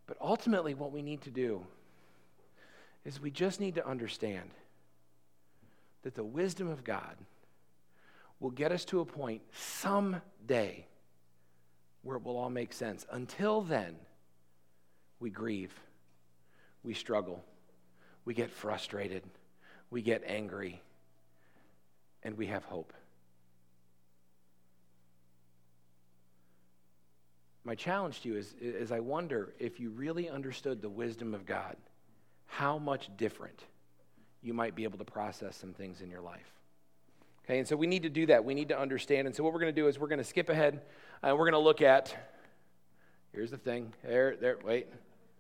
[0.07, 1.67] But ultimately what we need to do
[3.05, 4.51] is we just need to understand
[6.03, 7.17] that the wisdom of God
[8.41, 10.87] will get us to a point someday
[12.03, 13.07] where it will all make sense.
[13.11, 13.95] Until then,
[15.21, 15.73] we grieve,
[16.83, 17.43] we struggle,
[18.25, 19.23] we get frustrated,
[19.91, 20.83] we get angry,
[22.25, 22.93] and we have hope.
[27.65, 31.47] My challenge to you is, is I wonder if you really understood the wisdom of
[31.47, 31.77] God,
[32.53, 33.65] how much different
[34.43, 36.53] you might be able to process some things in your life.
[37.45, 38.45] Okay, and so we need to do that.
[38.45, 39.27] We need to understand.
[39.27, 40.83] And so what we're going to do is we're going to skip ahead
[41.23, 42.15] and we're going to look at.
[43.33, 43.95] Here's the thing.
[44.05, 44.59] There, there.
[44.63, 44.87] Wait.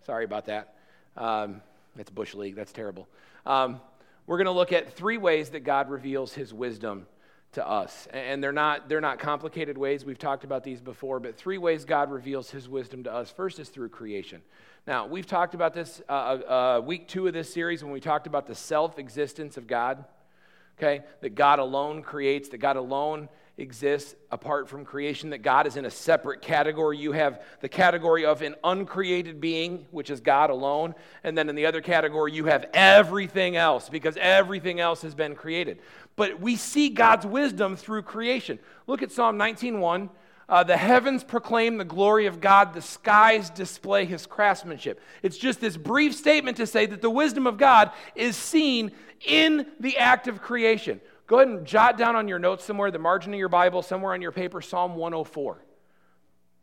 [0.07, 0.77] Sorry about that.
[1.16, 1.61] Um,
[1.98, 2.57] it's Bush League.
[2.57, 3.07] That's terrible.
[3.44, 3.81] Um,
[4.27, 7.07] we're going to look at three ways that God reveals his wisdom
[7.53, 8.09] to us.
[8.11, 10.05] And they're not, they're not complicated ways.
[10.05, 13.31] We've talked about these before, but three ways God reveals his wisdom to us.
[13.31, 14.40] First is through creation.
[14.87, 18.01] Now, we've talked about this uh, uh, uh week two of this series when we
[18.01, 20.05] talked about the self existence of God
[20.83, 21.05] okay?
[21.21, 25.85] That God alone creates, that God alone exists apart from creation, that God is in
[25.85, 26.97] a separate category.
[26.99, 31.55] You have the category of an uncreated being, which is God alone, and then in
[31.55, 35.81] the other category, you have everything else because everything else has been created.
[36.16, 38.59] But we see God's wisdom through creation.
[38.87, 40.11] Look at Psalm 19:1.
[40.48, 45.00] Uh, the heavens proclaim the glory of God, the skies display his craftsmanship.
[45.22, 48.92] It's just this brief statement to say that the wisdom of God is seen
[49.24, 51.00] in the act of creation.
[51.26, 54.12] Go ahead and jot down on your notes somewhere, the margin of your Bible, somewhere
[54.12, 55.64] on your paper, Psalm 104.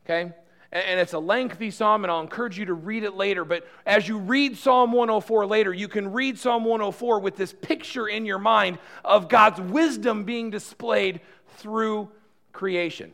[0.05, 0.33] Okay?
[0.71, 3.43] And it's a lengthy psalm, and I'll encourage you to read it later.
[3.43, 8.07] But as you read Psalm 104 later, you can read Psalm 104 with this picture
[8.07, 11.21] in your mind of God's wisdom being displayed
[11.57, 12.11] through
[12.53, 13.13] creation.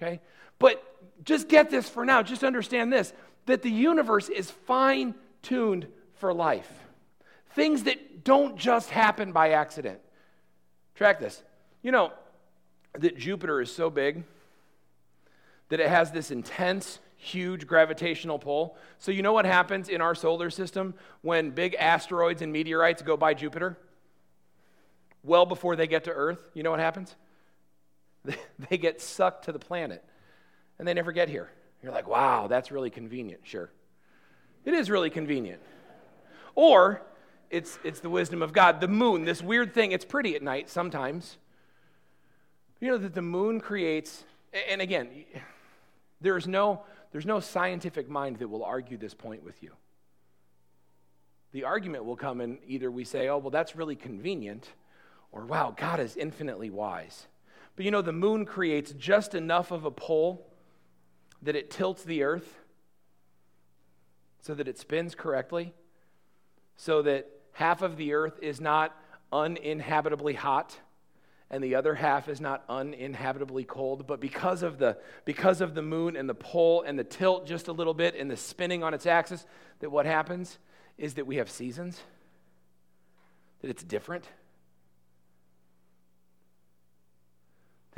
[0.00, 0.20] Okay?
[0.58, 0.82] But
[1.24, 2.22] just get this for now.
[2.22, 3.12] Just understand this
[3.46, 6.70] that the universe is fine tuned for life.
[7.52, 10.00] Things that don't just happen by accident.
[10.94, 11.42] Track this.
[11.82, 12.12] You know
[12.98, 14.24] that Jupiter is so big
[15.70, 18.76] that it has this intense, huge gravitational pull.
[18.98, 23.16] So, you know what happens in our solar system when big asteroids and meteorites go
[23.16, 23.78] by Jupiter?
[25.22, 27.16] Well before they get to Earth, you know what happens?
[28.70, 30.04] They get sucked to the planet
[30.78, 31.50] and they never get here.
[31.82, 33.42] You're like, wow, that's really convenient.
[33.44, 33.70] Sure.
[34.64, 35.62] It is really convenient.
[36.54, 37.02] Or
[37.50, 38.80] it's, it's the wisdom of God.
[38.80, 41.38] The moon, this weird thing, it's pretty at night sometimes.
[42.80, 44.24] You know that the moon creates,
[44.70, 45.08] and again,
[46.20, 49.72] there's no, there's no scientific mind that will argue this point with you.
[51.52, 54.68] The argument will come in either we say, oh, well, that's really convenient,
[55.32, 57.26] or wow, God is infinitely wise.
[57.78, 60.44] But you know, the moon creates just enough of a pull
[61.42, 62.58] that it tilts the earth
[64.40, 65.72] so that it spins correctly,
[66.76, 68.96] so that half of the earth is not
[69.32, 70.76] uninhabitably hot
[71.52, 74.08] and the other half is not uninhabitably cold.
[74.08, 77.68] But because of the because of the moon and the pole and the tilt just
[77.68, 79.46] a little bit and the spinning on its axis
[79.78, 80.58] that what happens
[80.98, 82.02] is that we have seasons
[83.60, 84.24] that it's different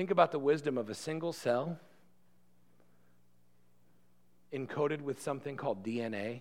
[0.01, 1.79] think about the wisdom of a single cell
[4.51, 6.41] encoded with something called DNA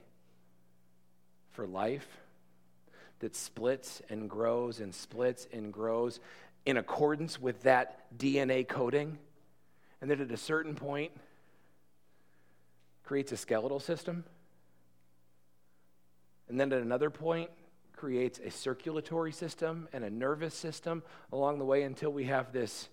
[1.52, 2.08] for life
[3.20, 6.22] that splits and grows and splits and grows
[6.66, 9.18] in accordance with that DNA coding,
[10.00, 11.12] and that at a certain point
[13.04, 14.24] creates a skeletal system,
[16.48, 17.50] and then at another point
[17.92, 21.04] creates a circulatory system and a nervous system.
[21.34, 22.88] Along the way until we have this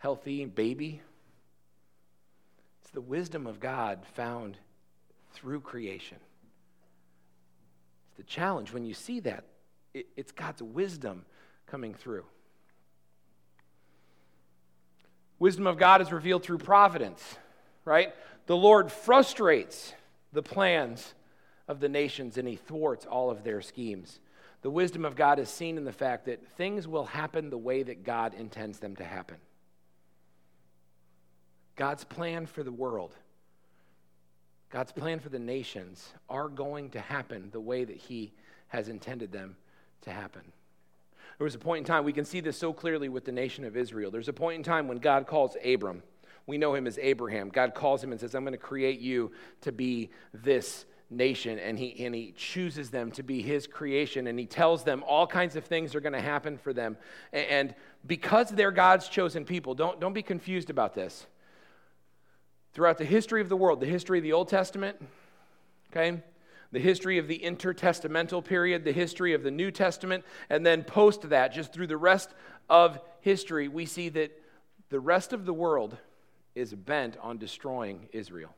[0.00, 1.00] healthy baby.
[2.80, 4.56] It's the wisdom of God found
[5.32, 6.18] through creation
[8.08, 9.44] It's the challenge when you see that.
[9.94, 11.24] It, it's God's wisdom
[11.66, 12.24] coming through.
[15.38, 17.22] Wisdom of God is revealed through providence,
[17.84, 18.12] right?
[18.46, 19.94] The Lord frustrates
[20.32, 21.14] the plans
[21.68, 24.18] of the nations and he thwarts all of their schemes.
[24.62, 27.82] The wisdom of God is seen in the fact that things will happen the way
[27.82, 29.36] that God intends them to happen.
[31.80, 33.16] God's plan for the world
[34.70, 38.32] God's plan for the nations are going to happen the way that He
[38.68, 39.56] has intended them
[40.02, 40.42] to happen.
[41.38, 43.64] There was a point in time, we can see this so clearly with the nation
[43.64, 44.10] of Israel.
[44.10, 46.02] There's a point in time when God calls Abram.
[46.46, 47.48] We know him as Abraham.
[47.48, 51.58] God calls him and says, I'm going to create you to be this nation.
[51.58, 54.26] And he, and he chooses them to be his creation.
[54.26, 56.96] And he tells them all kinds of things are going to happen for them.
[57.32, 57.74] And
[58.06, 61.26] because they're God's chosen people, don't, don't be confused about this.
[62.72, 64.96] Throughout the history of the world, the history of the Old Testament,
[65.90, 66.22] okay,
[66.72, 71.28] the history of the intertestamental period, the history of the New Testament, and then post
[71.30, 72.30] that, just through the rest
[72.68, 74.30] of history, we see that
[74.88, 75.96] the rest of the world
[76.54, 78.54] is bent on destroying Israel.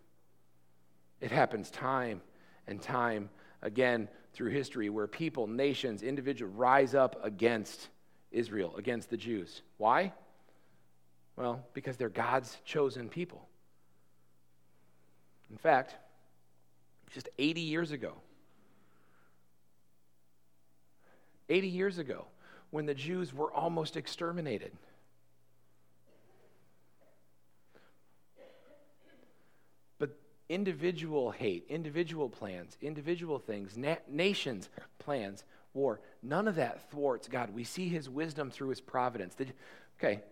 [1.20, 2.20] It happens time
[2.66, 3.30] and time
[3.62, 7.88] again through history where people, nations, individuals rise up against
[8.30, 9.62] Israel, against the Jews.
[9.78, 10.12] Why?
[11.36, 13.46] Well, because they're God's chosen people.
[15.52, 15.94] In fact,
[17.12, 18.14] just 80 years ago,
[21.50, 22.24] 80 years ago,
[22.70, 24.72] when the Jews were almost exterminated.
[29.98, 37.28] But individual hate, individual plans, individual things, na- nations' plans, war, none of that thwarts
[37.28, 37.50] God.
[37.52, 39.36] We see his wisdom through his providence.
[39.98, 40.22] Okay,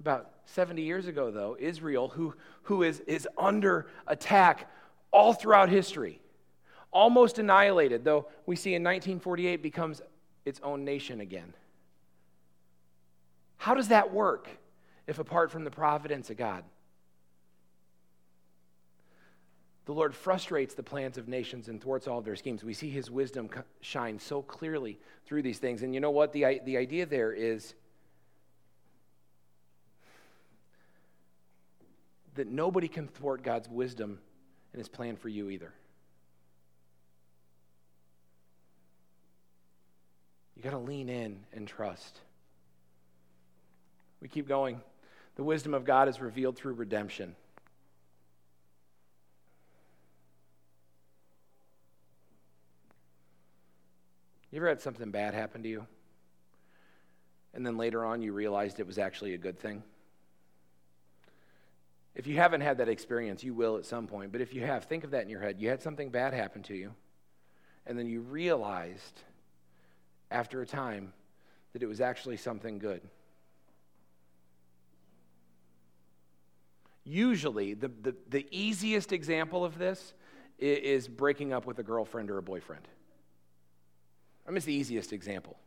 [0.00, 4.70] about 70 years ago, though, Israel, who, who is, is under attack
[5.10, 6.20] all throughout history,
[6.92, 10.02] almost annihilated, though we see in 1948 becomes
[10.44, 11.54] its own nation again.
[13.56, 14.48] How does that work
[15.06, 16.64] if apart from the providence of God?
[19.86, 22.64] The Lord frustrates the plans of nations and thwarts all of their schemes.
[22.64, 25.82] We see his wisdom shine so clearly through these things.
[25.82, 26.32] And you know what?
[26.32, 27.74] The, the idea there is
[32.34, 34.18] that nobody can thwart God's wisdom
[34.72, 35.72] and his plan for you either.
[40.56, 42.20] You got to lean in and trust.
[44.20, 44.80] We keep going.
[45.36, 47.34] The wisdom of God is revealed through redemption.
[54.50, 55.86] You ever had something bad happen to you?
[57.54, 59.82] And then later on you realized it was actually a good thing?
[62.14, 64.30] If you haven't had that experience, you will at some point.
[64.30, 65.60] But if you have, think of that in your head.
[65.60, 66.92] You had something bad happen to you,
[67.86, 69.20] and then you realized
[70.30, 71.12] after a time
[71.72, 73.02] that it was actually something good.
[77.04, 80.14] Usually, the, the, the easiest example of this
[80.58, 82.86] is breaking up with a girlfriend or a boyfriend.
[84.46, 85.58] I mean, it's the easiest example.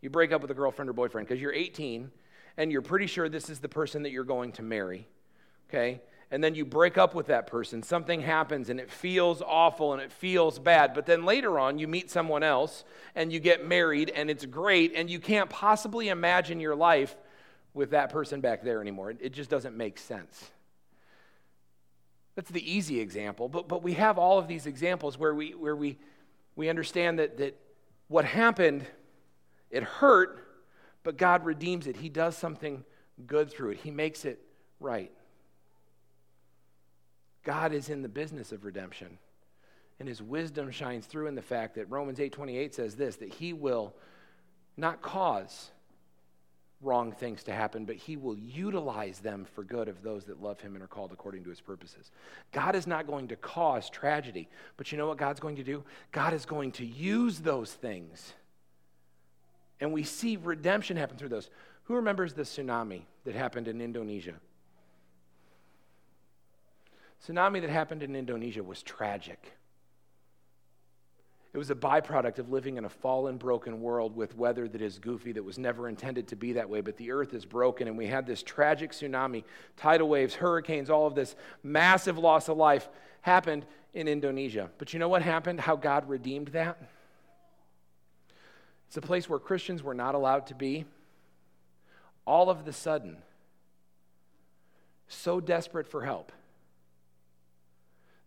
[0.00, 2.10] You break up with a girlfriend or boyfriend because you're 18
[2.56, 5.08] and you're pretty sure this is the person that you're going to marry,
[5.68, 6.00] okay?
[6.30, 7.82] And then you break up with that person.
[7.82, 10.94] Something happens and it feels awful and it feels bad.
[10.94, 14.92] But then later on, you meet someone else and you get married and it's great
[14.96, 17.16] and you can't possibly imagine your life
[17.72, 19.10] with that person back there anymore.
[19.10, 20.50] It just doesn't make sense.
[22.34, 25.76] That's the easy example, but, but we have all of these examples where we, where
[25.76, 25.98] we,
[26.56, 27.56] we understand that, that
[28.08, 28.84] what happened,
[29.70, 30.40] it hurt,
[31.04, 31.96] but God redeems it.
[31.96, 32.84] He does something
[33.26, 34.40] good through it, He makes it
[34.80, 35.12] right.
[37.44, 39.18] God is in the business of redemption.
[40.00, 43.52] And his wisdom shines through in the fact that Romans 8:28 says this that he
[43.52, 43.94] will
[44.76, 45.70] not cause
[46.80, 50.60] wrong things to happen, but he will utilize them for good of those that love
[50.60, 52.10] him and are called according to his purposes.
[52.52, 55.82] God is not going to cause tragedy, but you know what God's going to do?
[56.12, 58.34] God is going to use those things.
[59.80, 61.50] And we see redemption happen through those.
[61.84, 64.34] Who remembers the tsunami that happened in Indonesia?
[67.26, 69.52] Tsunami that happened in Indonesia was tragic.
[71.54, 74.98] It was a byproduct of living in a fallen, broken world with weather that is
[74.98, 76.80] goofy, that was never intended to be that way.
[76.80, 79.44] But the earth is broken, and we had this tragic tsunami,
[79.76, 82.88] tidal waves, hurricanes, all of this massive loss of life
[83.20, 84.68] happened in Indonesia.
[84.78, 85.60] But you know what happened?
[85.60, 86.76] How God redeemed that?
[88.88, 90.84] It's a place where Christians were not allowed to be.
[92.26, 93.18] All of the sudden,
[95.06, 96.32] so desperate for help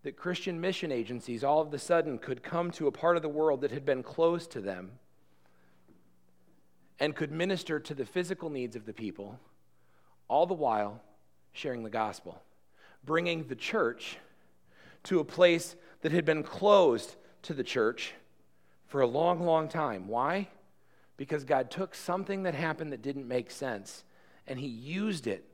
[0.03, 3.29] that Christian mission agencies all of a sudden could come to a part of the
[3.29, 4.91] world that had been closed to them
[6.99, 9.39] and could minister to the physical needs of the people,
[10.27, 11.01] all the while
[11.51, 12.41] sharing the gospel,
[13.03, 14.17] bringing the church
[15.03, 18.13] to a place that had been closed to the church
[18.87, 20.07] for a long, long time.
[20.07, 20.47] Why?
[21.17, 24.03] Because God took something that happened that didn't make sense
[24.47, 25.45] and He used it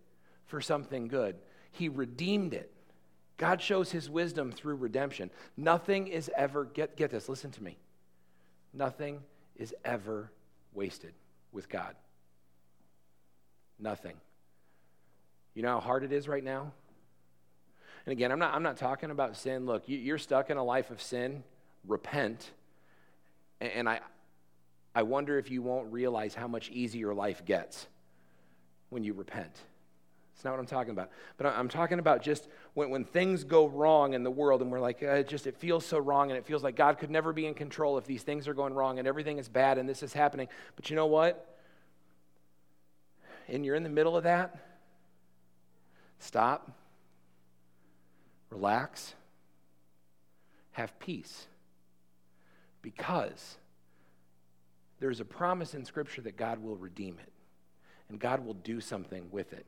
[0.46, 1.36] for something good.
[1.72, 2.73] He redeemed it.
[3.38, 5.30] God shows his wisdom through redemption.
[5.58, 7.78] Nothing is ever, get, get this, listen to me.
[8.74, 9.22] Nothing
[9.56, 10.32] is ever
[10.74, 11.14] wasted.
[11.52, 11.96] with God.
[13.80, 14.16] Nothing.
[15.54, 16.72] You know how hard it is right now?
[18.06, 19.66] And again, I'm not, I'm not talking about sin.
[19.66, 21.44] Look, you, are stuck in a life of sin.
[21.88, 22.52] Repent.
[23.62, 24.00] And, and I,
[24.96, 27.88] I wonder if you won't realize how much easier life gets
[28.90, 29.56] when you repent.
[30.44, 31.10] It's not what I'm talking about.
[31.38, 34.82] But I'm talking about just when, when things go wrong in the world and we're
[34.82, 37.46] like, uh, just, it feels so wrong and it feels like God could never be
[37.46, 40.12] in control if these things are going wrong and everything is bad and this is
[40.12, 40.50] happening.
[40.76, 41.58] But you know what?
[43.48, 44.54] And you're in the middle of that,
[46.20, 46.70] stop,
[48.50, 49.14] relax,
[50.74, 51.48] have peace.
[52.82, 53.56] Because
[55.00, 57.32] there's a promise in Scripture that God will redeem it
[58.10, 59.66] and God will do something with it.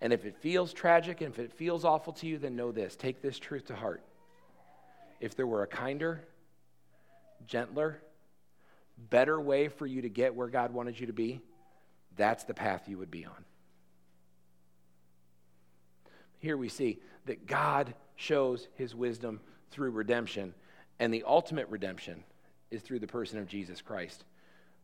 [0.00, 2.96] And if it feels tragic and if it feels awful to you, then know this
[2.96, 4.02] take this truth to heart.
[5.20, 6.22] If there were a kinder,
[7.46, 8.00] gentler,
[9.10, 11.40] better way for you to get where God wanted you to be,
[12.16, 13.44] that's the path you would be on.
[16.38, 19.40] Here we see that God shows his wisdom
[19.70, 20.54] through redemption,
[20.98, 22.24] and the ultimate redemption
[22.70, 24.24] is through the person of Jesus Christ.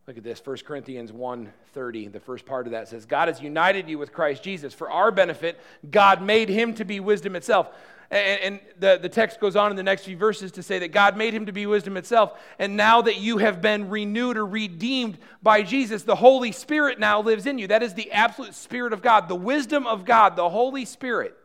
[0.06, 2.12] Look at this, 1 Corinthians 1:30.
[2.12, 4.72] The first part of that says, God has united you with Christ Jesus.
[4.72, 5.58] For our benefit,
[5.90, 7.68] God made him to be wisdom itself.
[8.08, 11.16] And, the, the text goes on in the next few verses to say that God
[11.16, 12.40] made him to be wisdom itself.
[12.56, 17.20] And now that you have been renewed or redeemed by Jesus, the Holy Spirit now
[17.20, 17.66] lives in you.
[17.66, 19.26] That is the absolute Spirit of God.
[19.26, 21.36] The wisdom of God, the Holy Spirit,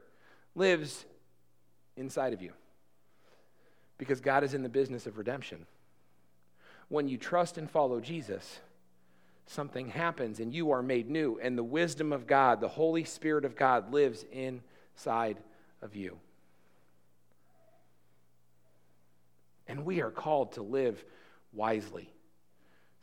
[0.53, 1.03] lives
[1.97, 2.51] inside of you.
[3.97, 5.66] Because God is in the business of redemption
[6.91, 8.59] when you trust and follow Jesus,
[9.45, 13.45] something happens and you are made new, and the wisdom of God, the Holy Spirit
[13.45, 15.37] of God, lives inside
[15.81, 16.17] of you.
[19.69, 21.01] And we are called to live
[21.53, 22.11] wisely.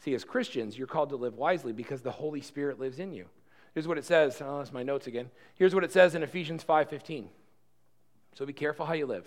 [0.01, 3.25] See, as Christians, you're called to live wisely because the Holy Spirit lives in you.
[3.73, 4.43] Here's what it says.
[4.45, 5.31] Oh, that's my notes again.
[5.55, 7.31] Here's what it says in Ephesians 5:15.
[8.35, 9.27] So be careful how you live.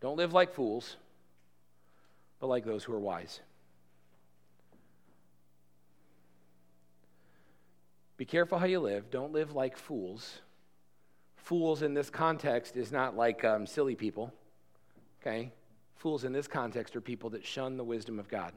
[0.00, 0.96] Don't live like fools
[2.44, 3.40] but like those who are wise.
[8.18, 9.10] Be careful how you live.
[9.10, 10.42] Don't live like fools.
[11.36, 14.30] Fools in this context is not like um, silly people,
[15.22, 15.52] okay?
[15.96, 18.52] Fools in this context are people that shun the wisdom of God.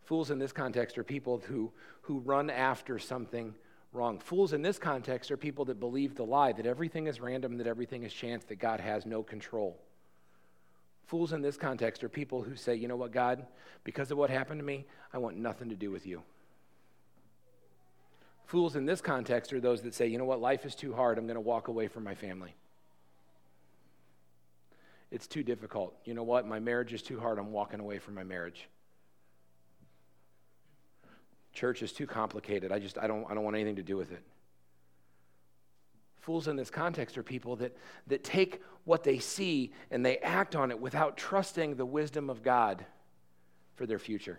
[0.00, 1.70] Fools in this context are people who,
[2.00, 3.54] who run after something
[3.92, 4.18] wrong.
[4.18, 7.66] Fools in this context are people that believe the lie that everything is random, that
[7.66, 9.81] everything is chance, that God has no control.
[11.06, 13.44] Fools in this context are people who say, you know what, God,
[13.84, 16.22] because of what happened to me, I want nothing to do with you.
[18.46, 21.18] Fools in this context are those that say, you know what, life is too hard,
[21.18, 22.54] I'm going to walk away from my family.
[25.10, 25.94] It's too difficult.
[26.04, 28.68] You know what, my marriage is too hard, I'm walking away from my marriage.
[31.52, 32.72] Church is too complicated.
[32.72, 34.22] I just I don't I don't want anything to do with it.
[36.22, 40.54] Fools in this context are people that, that take what they see and they act
[40.54, 42.84] on it without trusting the wisdom of God
[43.74, 44.38] for their future.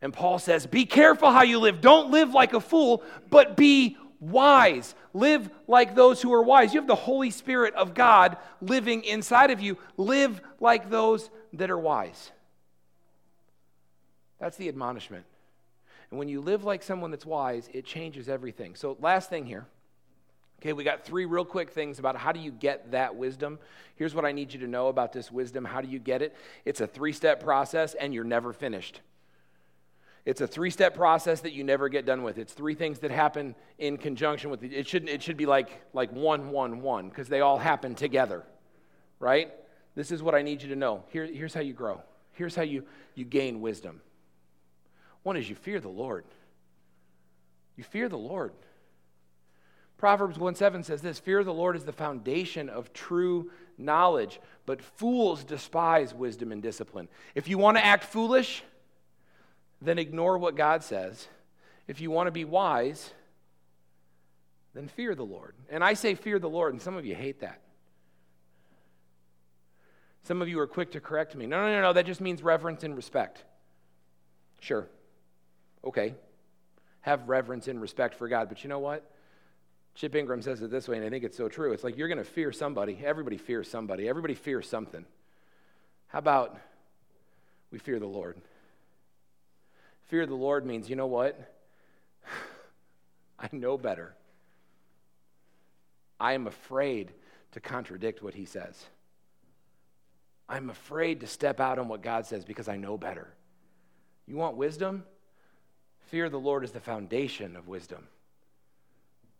[0.00, 1.80] And Paul says, Be careful how you live.
[1.80, 4.94] Don't live like a fool, but be wise.
[5.14, 6.72] Live like those who are wise.
[6.72, 9.78] You have the Holy Spirit of God living inside of you.
[9.96, 12.30] Live like those that are wise.
[14.38, 15.24] That's the admonishment.
[16.10, 18.76] And when you live like someone that's wise, it changes everything.
[18.76, 19.66] So, last thing here.
[20.60, 23.58] Okay, we got three real quick things about how do you get that wisdom.
[23.94, 25.64] Here's what I need you to know about this wisdom.
[25.64, 26.34] How do you get it?
[26.64, 29.00] It's a three step process, and you're never finished.
[30.24, 32.38] It's a three step process that you never get done with.
[32.38, 34.72] It's three things that happen in conjunction with it.
[34.72, 38.44] It should, it should be like, like one, one, one, because they all happen together,
[39.20, 39.52] right?
[39.94, 41.04] This is what I need you to know.
[41.08, 42.02] Here, here's how you grow.
[42.32, 42.84] Here's how you,
[43.14, 44.00] you gain wisdom.
[45.22, 46.24] One is you fear the Lord.
[47.76, 48.52] You fear the Lord.
[49.98, 54.40] Proverbs 1 7 says this Fear of the Lord is the foundation of true knowledge,
[54.64, 57.08] but fools despise wisdom and discipline.
[57.34, 58.62] If you want to act foolish,
[59.82, 61.26] then ignore what God says.
[61.88, 63.10] If you want to be wise,
[64.72, 65.54] then fear the Lord.
[65.68, 67.60] And I say fear the Lord, and some of you hate that.
[70.22, 71.46] Some of you are quick to correct me.
[71.46, 73.42] No, no, no, no, that just means reverence and respect.
[74.60, 74.86] Sure.
[75.84, 76.14] Okay.
[77.00, 78.48] Have reverence and respect for God.
[78.48, 79.10] But you know what?
[79.98, 81.72] Chip Ingram says it this way, and I think it's so true.
[81.72, 82.98] It's like you're going to fear somebody.
[83.04, 84.08] Everybody fears somebody.
[84.08, 85.04] Everybody fears something.
[86.06, 86.56] How about
[87.72, 88.36] we fear the Lord?
[90.04, 91.52] Fear the Lord means, you know what?
[93.40, 94.14] I know better.
[96.20, 97.10] I am afraid
[97.52, 98.80] to contradict what he says.
[100.48, 103.34] I'm afraid to step out on what God says because I know better.
[104.28, 105.02] You want wisdom?
[106.06, 108.06] Fear the Lord is the foundation of wisdom.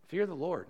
[0.09, 0.67] Fear the Lord.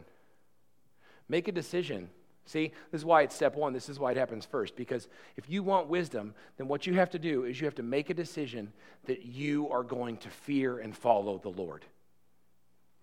[1.27, 2.09] Make a decision.
[2.45, 3.73] See, this is why it's step one.
[3.73, 4.75] This is why it happens first.
[4.75, 7.83] Because if you want wisdom, then what you have to do is you have to
[7.83, 8.73] make a decision
[9.05, 11.85] that you are going to fear and follow the Lord.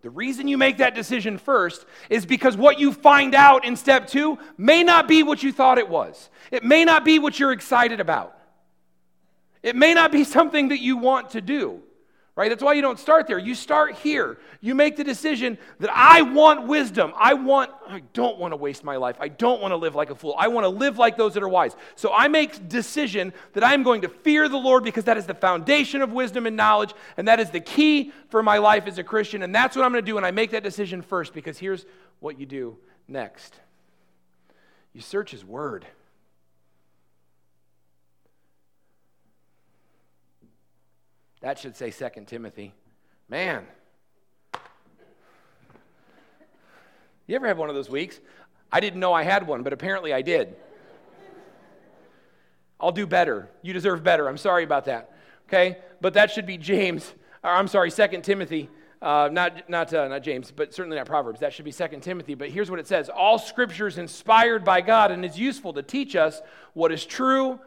[0.02, 4.06] The reason you make that decision first is because what you find out in step
[4.06, 6.28] two may not be what you thought it was.
[6.50, 8.36] It may not be what you're excited about.
[9.62, 11.82] It may not be something that you want to do
[12.36, 12.50] right?
[12.50, 13.38] That's why you don't start there.
[13.38, 14.36] You start here.
[14.60, 17.14] You make the decision that I want wisdom.
[17.16, 19.16] I want, I don't want to waste my life.
[19.18, 20.34] I don't want to live like a fool.
[20.38, 21.74] I want to live like those that are wise.
[21.94, 25.34] So I make decision that I'm going to fear the Lord because that is the
[25.34, 29.04] foundation of wisdom and knowledge, and that is the key for my life as a
[29.04, 29.42] Christian.
[29.42, 30.18] And that's what I'm going to do.
[30.18, 31.86] And I make that decision first because here's
[32.20, 32.76] what you do
[33.08, 33.58] next
[34.92, 35.86] you search His Word.
[41.40, 42.74] That should say Second Timothy.
[43.28, 43.66] Man.
[47.26, 48.20] You ever have one of those weeks?
[48.70, 50.56] I didn't know I had one, but apparently I did.
[52.78, 53.48] I'll do better.
[53.62, 54.28] You deserve better.
[54.28, 55.12] I'm sorry about that.
[55.48, 55.78] Okay?
[56.00, 57.12] But that should be James,
[57.42, 58.68] or I'm sorry, Second Timothy.
[59.00, 61.40] Uh, not not uh, not James, but certainly not Proverbs.
[61.40, 62.34] That should be Second Timothy.
[62.34, 65.82] But here's what it says: All Scripture is inspired by God and is useful to
[65.82, 66.40] teach us
[66.74, 67.60] what is true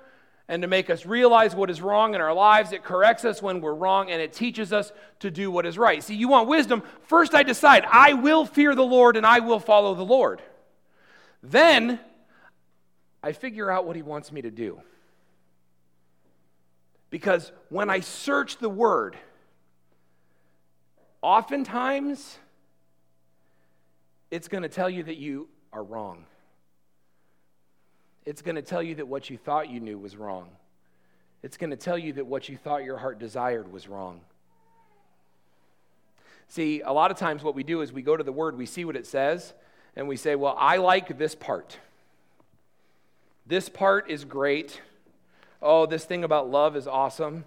[0.49, 2.73] and to make us realize what is wrong in our lives.
[2.73, 6.03] It corrects us when we're wrong and it teaches us to do what is right.
[6.03, 6.81] See, you want wisdom?
[7.03, 10.41] First, I decide I will fear the Lord and I will follow the Lord.
[11.43, 11.99] Then,
[13.21, 14.81] I figure out what He wants me to do.
[17.11, 19.15] Because when I search the Word,
[21.21, 22.39] oftentimes
[24.31, 26.25] it's going to tell you that you are wrong
[28.25, 30.49] it's going to tell you that what you thought you knew was wrong.
[31.41, 34.21] It's going to tell you that what you thought your heart desired was wrong.
[36.49, 38.65] See, a lot of times what we do is we go to the word, we
[38.65, 39.53] see what it says,
[39.95, 41.77] and we say, Well, I like this part.
[43.45, 44.81] This part is great.
[45.61, 47.45] Oh, this thing about love is awesome.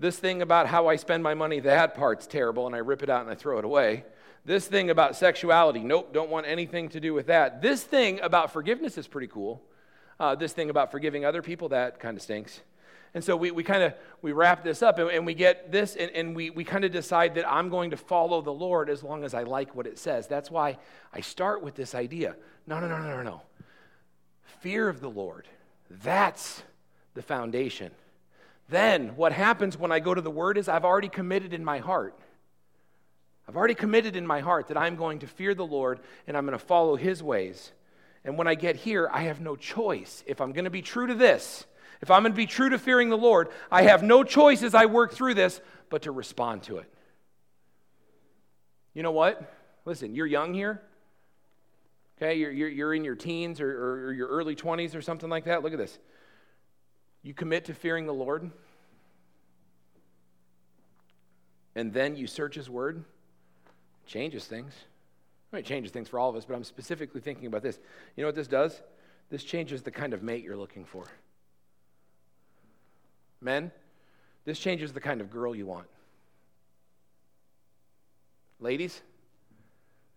[0.00, 3.10] This thing about how I spend my money, that part's terrible, and I rip it
[3.10, 4.04] out and I throw it away.
[4.44, 7.62] This thing about sexuality, nope, don't want anything to do with that.
[7.62, 9.62] This thing about forgiveness is pretty cool
[10.20, 12.60] uh, this thing about forgiving other people, that kind of stinks.
[13.14, 15.94] And so we, we kind of we wrap this up and, and we get this
[15.94, 19.04] and, and we, we kind of decide that I'm going to follow the Lord as
[19.04, 20.26] long as I like what it says.
[20.26, 20.78] That's why
[21.12, 22.34] I start with this idea.
[22.66, 23.42] No, no, no, no, no, no.
[24.60, 25.46] Fear of the Lord.
[25.88, 26.64] That's
[27.14, 27.92] the foundation.
[28.68, 31.78] Then what happens when I go to the Word is I've already committed in my
[31.78, 32.18] heart.
[33.46, 36.46] I've already committed in my heart that I'm going to fear the Lord and I'm
[36.46, 37.72] going to follow His ways.
[38.24, 40.24] And when I get here, I have no choice.
[40.26, 41.66] If I'm going to be true to this,
[42.00, 44.74] if I'm going to be true to fearing the Lord, I have no choice as
[44.74, 45.60] I work through this
[45.90, 46.90] but to respond to it.
[48.94, 49.52] You know what?
[49.84, 50.80] Listen, you're young here.
[52.16, 55.28] Okay, you're, you're, you're in your teens or, or, or your early 20s or something
[55.28, 55.62] like that.
[55.62, 55.98] Look at this.
[57.22, 58.50] You commit to fearing the Lord,
[61.74, 63.02] and then you search His Word,
[64.06, 64.74] changes things.
[65.56, 67.78] It changes things for all of us, but I'm specifically thinking about this.
[68.16, 68.82] You know what this does?
[69.30, 71.06] This changes the kind of mate you're looking for.
[73.40, 73.70] Men,
[74.44, 75.86] this changes the kind of girl you want.
[78.60, 79.02] Ladies,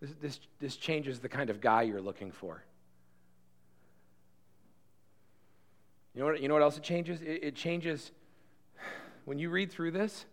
[0.00, 2.62] this, this, this changes the kind of guy you're looking for.
[6.14, 7.20] You know what, you know what else it changes?
[7.20, 8.12] It, it changes
[9.24, 10.24] when you read through this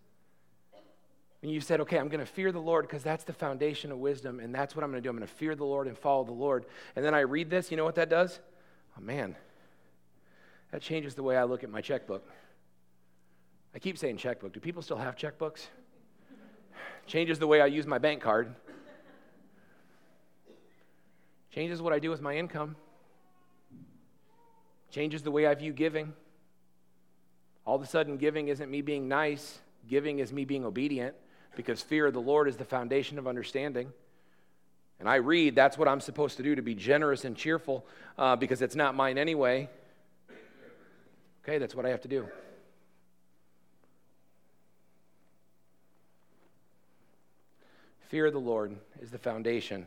[1.46, 3.98] and you said, okay, I'm going to fear the Lord because that's the foundation of
[3.98, 5.10] wisdom, and that's what I'm going to do.
[5.10, 6.66] I'm going to fear the Lord and follow the Lord.
[6.96, 8.40] And then I read this, you know what that does?
[8.98, 9.36] Oh, man,
[10.72, 12.28] that changes the way I look at my checkbook.
[13.76, 14.54] I keep saying checkbook.
[14.54, 15.68] Do people still have checkbooks?
[17.06, 18.52] Changes the way I use my bank card.
[21.52, 22.74] Changes what I do with my income.
[24.90, 26.12] Changes the way I view giving.
[27.64, 31.14] All of a sudden, giving isn't me being nice, giving is me being obedient
[31.56, 33.92] because fear of the Lord is the foundation of understanding.
[35.00, 37.84] And I read, that's what I'm supposed to do to be generous and cheerful
[38.16, 39.68] uh, because it's not mine anyway.
[41.42, 42.28] Okay, that's what I have to do.
[48.08, 49.86] Fear of the Lord is the foundation.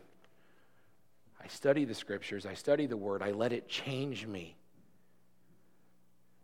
[1.41, 4.55] I study the scriptures, I study the word, I let it change me.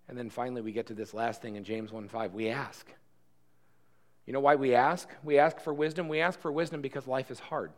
[0.08, 2.34] And then finally, we get to this last thing in James 1 5.
[2.34, 2.88] We ask.
[4.26, 5.08] You know why we ask?
[5.24, 6.08] We ask for wisdom.
[6.08, 7.72] We ask for wisdom because life is hard.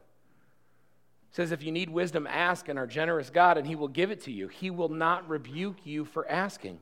[1.32, 4.12] It says, if you need wisdom, ask and our generous God, and He will give
[4.12, 4.48] it to you.
[4.48, 6.80] He will not rebuke you for asking.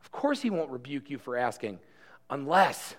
[0.00, 1.80] Of course, He won't rebuke you for asking
[2.30, 2.94] unless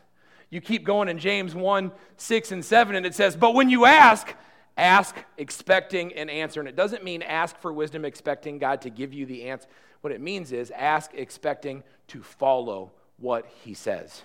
[0.49, 3.85] You keep going in James 1 6 and 7, and it says, But when you
[3.85, 4.35] ask,
[4.77, 6.59] ask expecting an answer.
[6.59, 9.67] And it doesn't mean ask for wisdom expecting God to give you the answer.
[10.01, 14.23] What it means is ask expecting to follow what he says.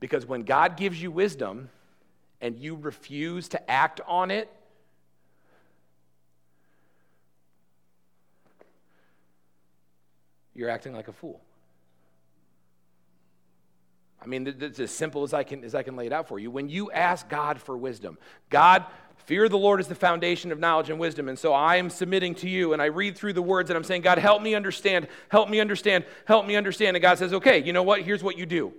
[0.00, 1.70] Because when God gives you wisdom
[2.40, 4.50] and you refuse to act on it,
[10.54, 11.40] you're acting like a fool.
[14.24, 16.38] I mean, it's as simple as I can as I can lay it out for
[16.38, 16.50] you.
[16.50, 18.16] When you ask God for wisdom,
[18.48, 18.86] God,
[19.26, 21.28] fear of the Lord is the foundation of knowledge and wisdom.
[21.28, 23.84] And so I am submitting to you, and I read through the words, and I'm
[23.84, 26.96] saying, God, help me understand, help me understand, help me understand.
[26.96, 28.00] And God says, Okay, you know what?
[28.00, 28.72] Here's what you do.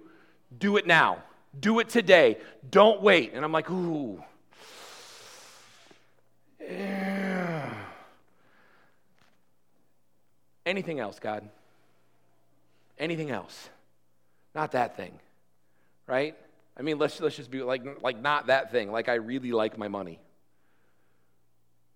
[0.57, 1.23] Do it now.
[1.59, 2.37] Do it today.
[2.69, 3.33] Don't wait.
[3.33, 4.23] And I'm like, ooh.
[10.65, 11.47] Anything else, God?
[12.97, 13.69] Anything else?
[14.53, 15.19] Not that thing
[16.07, 16.35] right?
[16.77, 18.91] I mean, let's, let's just be like, like not that thing.
[18.91, 20.19] Like, I really like my money.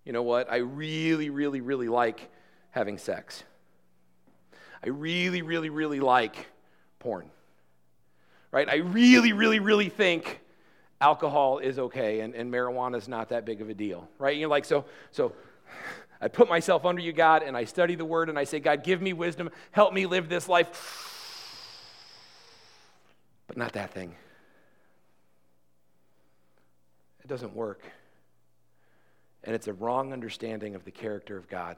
[0.05, 0.51] You know what?
[0.51, 2.29] I really, really, really like
[2.71, 3.43] having sex.
[4.83, 6.47] I really, really, really like
[6.99, 7.29] porn.
[8.51, 8.67] Right?
[8.67, 10.39] I really, really, really think
[11.01, 14.07] alcohol is okay and, and marijuana is not that big of a deal.
[14.17, 14.37] Right?
[14.37, 15.33] You're like, so, so
[16.19, 18.83] I put myself under you, God, and I study the word and I say, God,
[18.83, 19.49] give me wisdom.
[19.71, 21.07] Help me live this life
[23.49, 24.15] but not that thing.
[27.23, 27.81] It doesn't work.
[29.43, 31.75] And it's a wrong understanding of the character of God.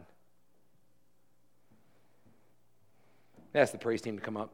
[3.56, 4.54] Ask the praise team to come up.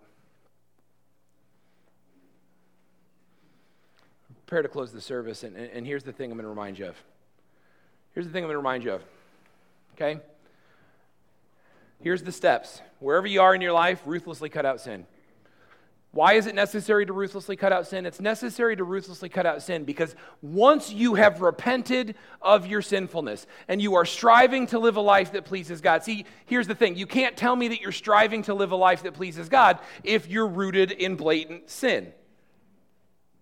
[4.47, 6.87] Prepare to close the service, and, and here's the thing I'm going to remind you
[6.87, 6.95] of.
[8.13, 9.03] Here's the thing I'm going to remind you of.
[9.93, 10.21] Okay?
[11.99, 12.81] Here's the steps.
[12.99, 15.05] Wherever you are in your life, ruthlessly cut out sin.
[16.11, 18.05] Why is it necessary to ruthlessly cut out sin?
[18.05, 23.45] It's necessary to ruthlessly cut out sin because once you have repented of your sinfulness
[23.67, 26.05] and you are striving to live a life that pleases God.
[26.05, 29.03] See, here's the thing you can't tell me that you're striving to live a life
[29.03, 32.13] that pleases God if you're rooted in blatant sin.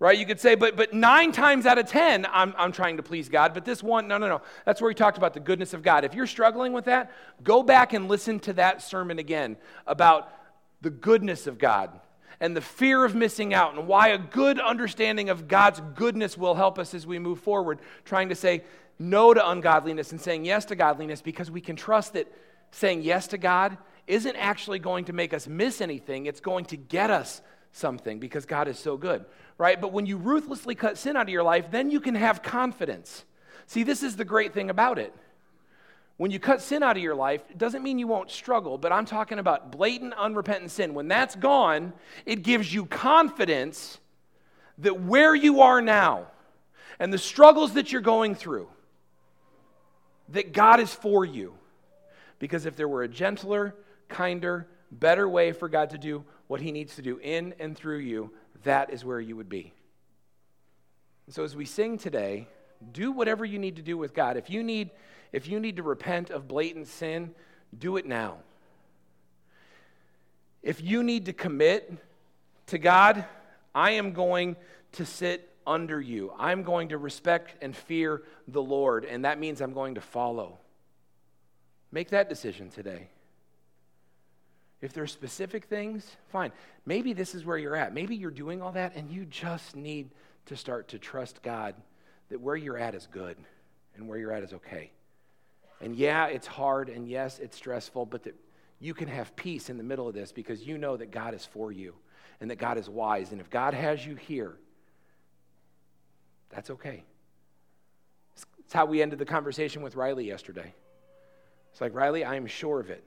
[0.06, 0.20] Right?
[0.20, 3.28] You could say, but, but nine times out of ten, I'm, I'm trying to please
[3.28, 3.56] God.
[3.56, 4.43] But this one, no, no, no.
[4.64, 6.06] That's where he talked about the goodness of God.
[6.06, 7.12] If you're struggling with that,
[7.43, 10.32] go back and listen to that sermon again about
[10.82, 11.89] the goodness of God
[12.39, 16.53] and the fear of missing out, and why a good understanding of God's goodness will
[16.53, 18.64] help us as we move forward, trying to say
[18.99, 22.32] no to ungodliness and saying yes to godliness because we can trust that
[22.70, 23.76] saying yes to God
[24.06, 27.41] isn't actually going to make us miss anything, it's going to get us
[27.76, 29.26] something because God is so good,
[29.58, 29.80] right?
[29.80, 33.26] But when you ruthlessly cut sin out of your life, then you can have confidence.
[33.68, 35.14] See, this is the great thing about it
[36.18, 38.91] when you cut sin out of your life, it doesn't mean you won't struggle, but
[38.91, 40.93] I'm talking about blatant, unrepentant sin.
[40.93, 41.91] When that's gone,
[42.26, 43.99] it gives you confidence
[44.78, 46.28] that where you are now
[46.99, 48.70] and the struggles that you're going through,
[50.30, 51.53] that God is for you.
[52.39, 53.76] Because if there were a gentler,
[54.08, 57.99] kinder, better way for God to do what He needs to do in and through
[57.99, 58.32] you,
[58.64, 59.74] that is where you would be.
[61.30, 62.47] so as we sing today,
[62.91, 64.38] do whatever you need to do with God.
[64.38, 64.91] If you need
[65.32, 67.36] if you need to repent of blatant sin,
[67.78, 68.38] do it now.
[70.64, 71.91] If you need to commit
[72.68, 73.26] to God,
[73.74, 74.56] I am going
[74.93, 76.32] to sit under you.
[76.39, 80.58] I'm going to respect and fear the Lord, and that means I'm going to follow.
[81.91, 83.10] Make that decision today.
[84.86, 86.51] If there are specific things, fine.
[86.86, 87.91] Maybe this is where you're at.
[87.91, 90.11] Maybe you're doing all that and you just need
[90.45, 91.73] to start to trust God
[92.29, 93.36] that where you're at is good
[93.95, 94.91] and where you're at is okay.
[95.81, 98.36] And yeah, it's hard, and yes, it's stressful, but that
[98.79, 101.43] you can have peace in the middle of this because you know that God is
[101.45, 101.95] for you
[102.39, 103.31] and that God is wise.
[103.31, 104.55] And if God has you here,
[106.49, 107.03] that's okay.
[108.36, 110.73] It's how we ended the conversation with Riley yesterday.
[111.71, 113.03] It's like, Riley, I am sure of it.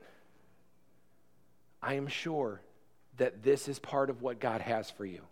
[1.83, 2.61] I am sure
[3.19, 5.23] that this is part of what God has for you.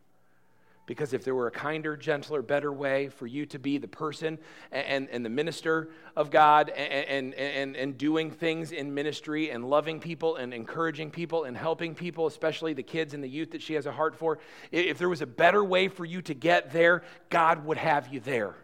[0.87, 4.39] Because if there were a kinder, gentler, better way for you to be the person
[4.71, 9.99] and, and the minister of God and, and, and doing things in ministry and loving
[9.99, 13.75] people and encouraging people and helping people, especially the kids and the youth that she
[13.75, 14.39] has a heart for,
[14.71, 18.21] if there was a better way for you to get there, God would have you
[18.21, 18.55] there.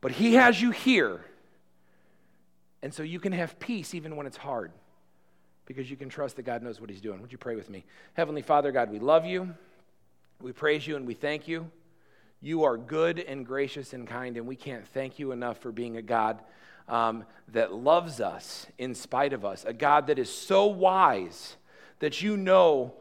[0.00, 1.24] But He has you here.
[2.82, 4.70] And so you can have peace even when it's hard
[5.66, 7.20] because you can trust that God knows what He's doing.
[7.20, 7.84] Would you pray with me?
[8.14, 9.54] Heavenly Father, God, we love you.
[10.40, 11.70] We praise you and we thank you.
[12.40, 15.96] You are good and gracious and kind, and we can't thank you enough for being
[15.96, 16.38] a God
[16.88, 21.56] um, that loves us in spite of us, a God that is so wise
[21.98, 22.94] that you know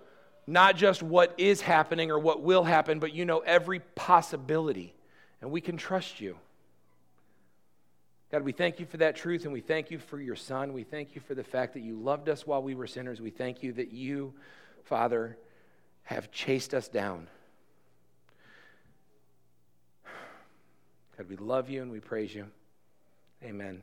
[0.48, 4.94] not just what is happening or what will happen, but you know every possibility.
[5.42, 6.38] And we can trust you.
[8.36, 10.74] God, we thank you for that truth and we thank you for your son.
[10.74, 13.22] We thank you for the fact that you loved us while we were sinners.
[13.22, 14.34] We thank you that you,
[14.84, 15.38] Father,
[16.04, 17.28] have chased us down.
[21.18, 22.48] God, we love you and we praise you.
[23.42, 23.82] Amen.